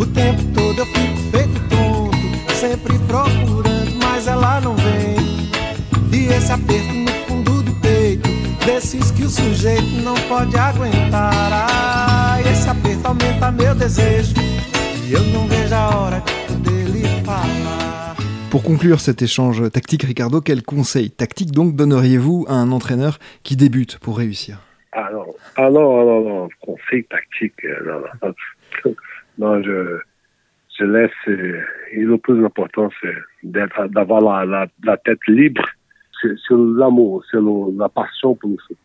O 0.00 0.06
tempo 0.06 0.42
todo 0.54 0.78
eu 0.78 0.86
fico 0.86 1.16
feito 1.30 1.60
tonto, 1.68 2.52
sempre 2.54 2.98
procurando, 3.00 3.98
mas 4.02 4.26
ela 4.26 4.58
não 4.62 4.74
vem. 4.74 5.14
E 6.10 6.26
esse 6.32 6.50
aperto 6.50 6.94
no 6.94 7.10
fundo 7.26 7.62
do 7.62 7.74
peito, 7.82 8.26
desses 8.64 9.10
que 9.10 9.24
o 9.24 9.28
sujeito 9.28 10.00
não 10.02 10.14
pode 10.26 10.56
aguentar. 10.56 11.52
Ah, 11.52 12.40
esse 12.40 12.66
aperto 12.66 13.08
aumenta 13.08 13.52
meu 13.52 13.74
desejo, 13.74 14.32
e 15.06 15.12
eu 15.12 15.20
não 15.34 15.46
vejo 15.46 15.74
a 15.74 15.94
hora 15.94 16.20
de 16.20 16.32
poder 16.46 16.84
lhe 16.86 17.22
falar. 17.22 18.16
Pour 18.50 18.62
conclure 18.62 18.98
cet 18.98 19.20
échange 19.20 19.70
tactique, 19.70 20.04
Ricardo, 20.04 20.40
quel 20.40 20.62
conseil 20.62 21.10
tactique 21.10 21.52
donc 21.52 21.76
donneriez-vous 21.76 22.46
à 22.48 22.54
un 22.54 22.72
entraîneur 22.72 23.18
qui 23.42 23.54
débute 23.54 23.98
pour 23.98 24.16
réussir? 24.16 24.60
Ah 24.92 25.10
non, 25.12 25.26
ah 25.56 25.68
non, 25.68 26.04
non, 26.06 26.20
non, 26.24 26.48
conseil 26.62 27.04
tactique, 27.04 27.66
non, 27.84 28.00
non. 28.22 28.34
Non, 29.40 29.62
je, 29.62 29.98
je 30.78 30.84
laisse. 30.84 31.10
Euh, 31.28 31.60
et 31.92 32.02
le 32.02 32.18
plus 32.18 32.44
important, 32.44 32.90
c'est 33.00 33.16
d'avoir 33.42 34.44
la, 34.44 34.66
la, 34.84 34.96
tête 34.98 35.26
libre. 35.26 35.64
C'est, 36.20 36.36
l'amour, 36.50 37.24
c'est 37.30 37.38
la 37.76 37.88
passion 37.88 38.34
pour 38.34 38.50
le 38.50 38.56
foot. 38.66 38.76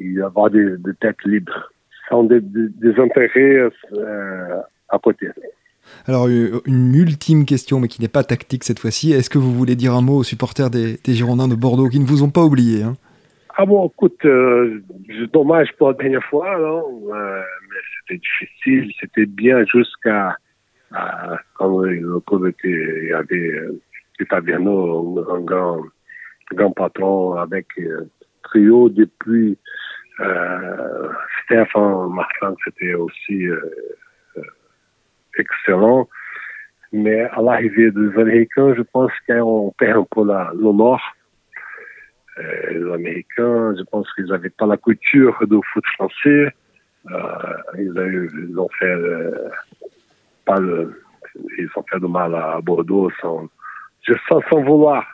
Et 0.00 0.20
avoir 0.20 0.50
des, 0.50 0.76
des 0.78 0.94
têtes 1.00 1.24
libres, 1.24 1.72
sans 2.08 2.22
des, 2.22 2.40
des, 2.40 2.94
intérêts 3.00 3.68
euh, 3.94 4.60
à 4.88 4.98
côté. 5.00 5.28
Alors, 6.06 6.28
une 6.28 6.94
ultime 6.94 7.44
question, 7.44 7.80
mais 7.80 7.88
qui 7.88 8.00
n'est 8.00 8.08
pas 8.08 8.22
tactique 8.22 8.62
cette 8.62 8.78
fois-ci. 8.78 9.12
Est-ce 9.12 9.28
que 9.28 9.38
vous 9.38 9.52
voulez 9.52 9.74
dire 9.74 9.94
un 9.94 10.02
mot 10.02 10.18
aux 10.18 10.22
supporters 10.22 10.70
des, 10.70 10.98
des 11.02 11.14
Girondins 11.14 11.48
de 11.48 11.56
Bordeaux 11.56 11.88
qui 11.88 11.98
ne 11.98 12.06
vous 12.06 12.22
ont 12.22 12.30
pas 12.30 12.44
oublié 12.44 12.84
hein? 12.84 12.96
Ah 13.60 13.66
bon, 13.66 13.88
écoute, 13.88 14.24
euh, 14.24 14.80
dommage 15.32 15.72
pour 15.76 15.88
la 15.88 15.94
dernière 15.94 16.22
fois, 16.26 16.56
non? 16.58 17.12
Euh, 17.12 17.42
mais 17.68 17.76
c'était 17.98 18.20
difficile, 18.20 18.92
c'était 19.00 19.26
bien 19.26 19.64
jusqu'à 19.64 20.36
euh, 20.92 21.36
quand 21.54 21.80
le 21.80 22.20
club 22.20 22.46
était, 22.46 22.68
il 23.02 23.08
y 23.08 23.12
avait 23.12 23.58
Itabiano, 24.20 25.26
un 25.28 25.40
grand, 25.40 25.80
grand 26.52 26.70
patron 26.70 27.32
avec 27.32 27.66
euh, 27.80 28.08
trio 28.44 28.90
depuis 28.90 29.58
euh, 30.20 31.08
Stéphane 31.44 32.10
Martin, 32.14 32.54
c'était 32.64 32.94
aussi 32.94 33.48
excellent. 35.36 36.08
Mais 36.92 37.22
à 37.22 37.42
l'arrivée 37.42 37.90
des 37.90 38.20
Américains, 38.20 38.72
je 38.76 38.82
pense 38.82 39.10
qu'on 39.26 39.74
perd 39.76 39.98
un 39.98 40.06
peu 40.08 40.24
la. 40.24 40.52
Euh, 40.52 41.17
les 42.70 42.92
Américains, 42.92 43.74
je 43.76 43.82
pense 43.84 44.12
qu'ils 44.14 44.26
n'avaient 44.26 44.50
pas 44.50 44.66
la 44.66 44.76
couture 44.76 45.36
du 45.46 45.58
foot 45.72 45.84
français. 45.94 46.52
Euh, 47.10 47.54
ils, 47.78 48.58
ont 48.58 48.68
fait 48.78 48.86
euh, 48.86 49.48
pas 50.44 50.58
le, 50.58 51.02
ils 51.58 51.68
ont 51.76 51.84
fait 51.90 52.00
du 52.00 52.08
mal 52.08 52.34
à 52.34 52.60
Bordeaux 52.60 53.10
sans, 53.20 53.48
sans, 54.28 54.40
sans 54.50 54.62
vouloir. 54.62 55.06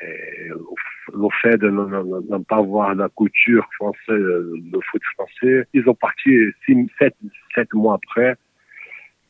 Le 0.00 1.28
fait 1.42 1.56
de 1.56 1.70
ne 1.70 2.44
pas 2.44 2.56
avoir 2.56 2.94
la 2.94 3.08
couture 3.08 3.66
française, 3.74 4.06
le 4.08 4.80
foot 4.90 5.02
français, 5.14 5.66
ils 5.72 5.88
ont 5.88 5.94
parti 5.94 6.38
sept, 6.98 7.14
sept 7.54 7.72
mois 7.74 7.94
après. 7.94 8.36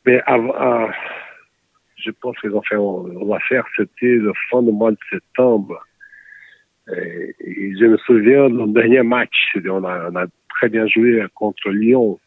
Mais 0.04 0.20
avant, 0.26 0.90
je 1.96 2.11
pense 2.11 2.38
qu'ils 2.38 2.54
ont 2.54 2.62
fait 2.62 2.76
l'affaire, 3.26 3.64
c'était 3.76 4.07
le 4.07 4.33
fin 4.50 4.62
du 4.62 4.72
mois 4.72 4.90
de 4.90 4.98
septembre. 5.11 5.85
Et 6.96 7.74
je 7.79 7.85
me 7.87 7.96
souviens 7.98 8.48
du 8.48 8.72
dernier 8.72 9.03
match, 9.03 9.57
on 9.66 9.85
a, 9.85 10.27
très 10.48 10.68
bien 10.68 10.87
joué 10.87 11.24
contre 11.35 11.70
Lyon. 11.70 12.18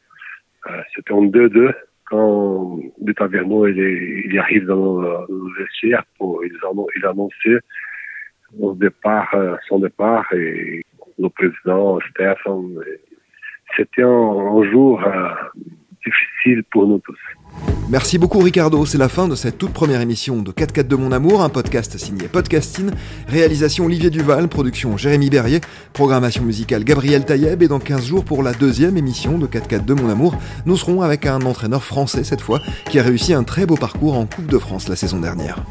Euh, 0.69 0.81
c'était 0.95 1.11
en 1.11 1.23
2-2 1.23 1.73
quand 2.05 2.79
De 2.99 3.13
Taverneau 3.13 3.67
il, 3.67 3.77
il, 4.25 4.39
arrive 4.39 4.65
dans 4.65 5.01
le, 5.01 5.09
le 5.29 5.63
vestiaire 5.63 6.03
pour 6.17 6.43
il, 6.45 6.53
il 6.95 7.59
au 8.59 8.73
départ 8.73 9.29
euh, 9.33 9.55
son 9.67 9.79
départ 9.79 10.31
et 10.33 10.85
le 11.17 11.29
président 11.29 11.99
Stéphane. 12.09 12.79
C'était 13.75 14.03
un, 14.03 14.63
jour 14.71 15.01
euh, 15.05 15.29
difficile 16.05 16.63
pour 16.71 16.87
nous 16.87 16.99
tous. 16.99 17.17
Merci 17.89 18.17
beaucoup 18.17 18.39
Ricardo, 18.39 18.85
c'est 18.85 18.97
la 18.97 19.09
fin 19.09 19.27
de 19.27 19.35
cette 19.35 19.57
toute 19.57 19.73
première 19.73 19.99
émission 19.99 20.41
de 20.41 20.51
4 20.51 20.71
4 20.71 20.87
de 20.87 20.95
mon 20.95 21.11
amour, 21.11 21.43
un 21.43 21.49
podcast 21.49 21.97
signé 21.97 22.29
Podcasting, 22.29 22.89
réalisation 23.27 23.85
Olivier 23.85 24.09
Duval, 24.09 24.47
production 24.47 24.95
Jérémy 24.95 25.29
Berrier, 25.29 25.59
programmation 25.91 26.43
musicale 26.43 26.85
Gabriel 26.85 27.25
Taïeb 27.25 27.61
et 27.61 27.67
dans 27.67 27.79
15 27.79 28.05
jours 28.05 28.23
pour 28.23 28.43
la 28.43 28.53
deuxième 28.53 28.95
émission 28.95 29.37
de 29.37 29.45
4 29.45 29.67
4 29.67 29.85
de 29.85 29.93
mon 29.93 30.09
amour, 30.09 30.37
nous 30.65 30.77
serons 30.77 31.01
avec 31.01 31.25
un 31.25 31.41
entraîneur 31.41 31.83
français 31.83 32.23
cette 32.23 32.41
fois 32.41 32.61
qui 32.89 32.97
a 32.97 33.03
réussi 33.03 33.33
un 33.33 33.43
très 33.43 33.65
beau 33.65 33.75
parcours 33.75 34.17
en 34.17 34.25
Coupe 34.25 34.47
de 34.47 34.57
France 34.57 34.87
la 34.87 34.95
saison 34.95 35.19
dernière. 35.19 35.61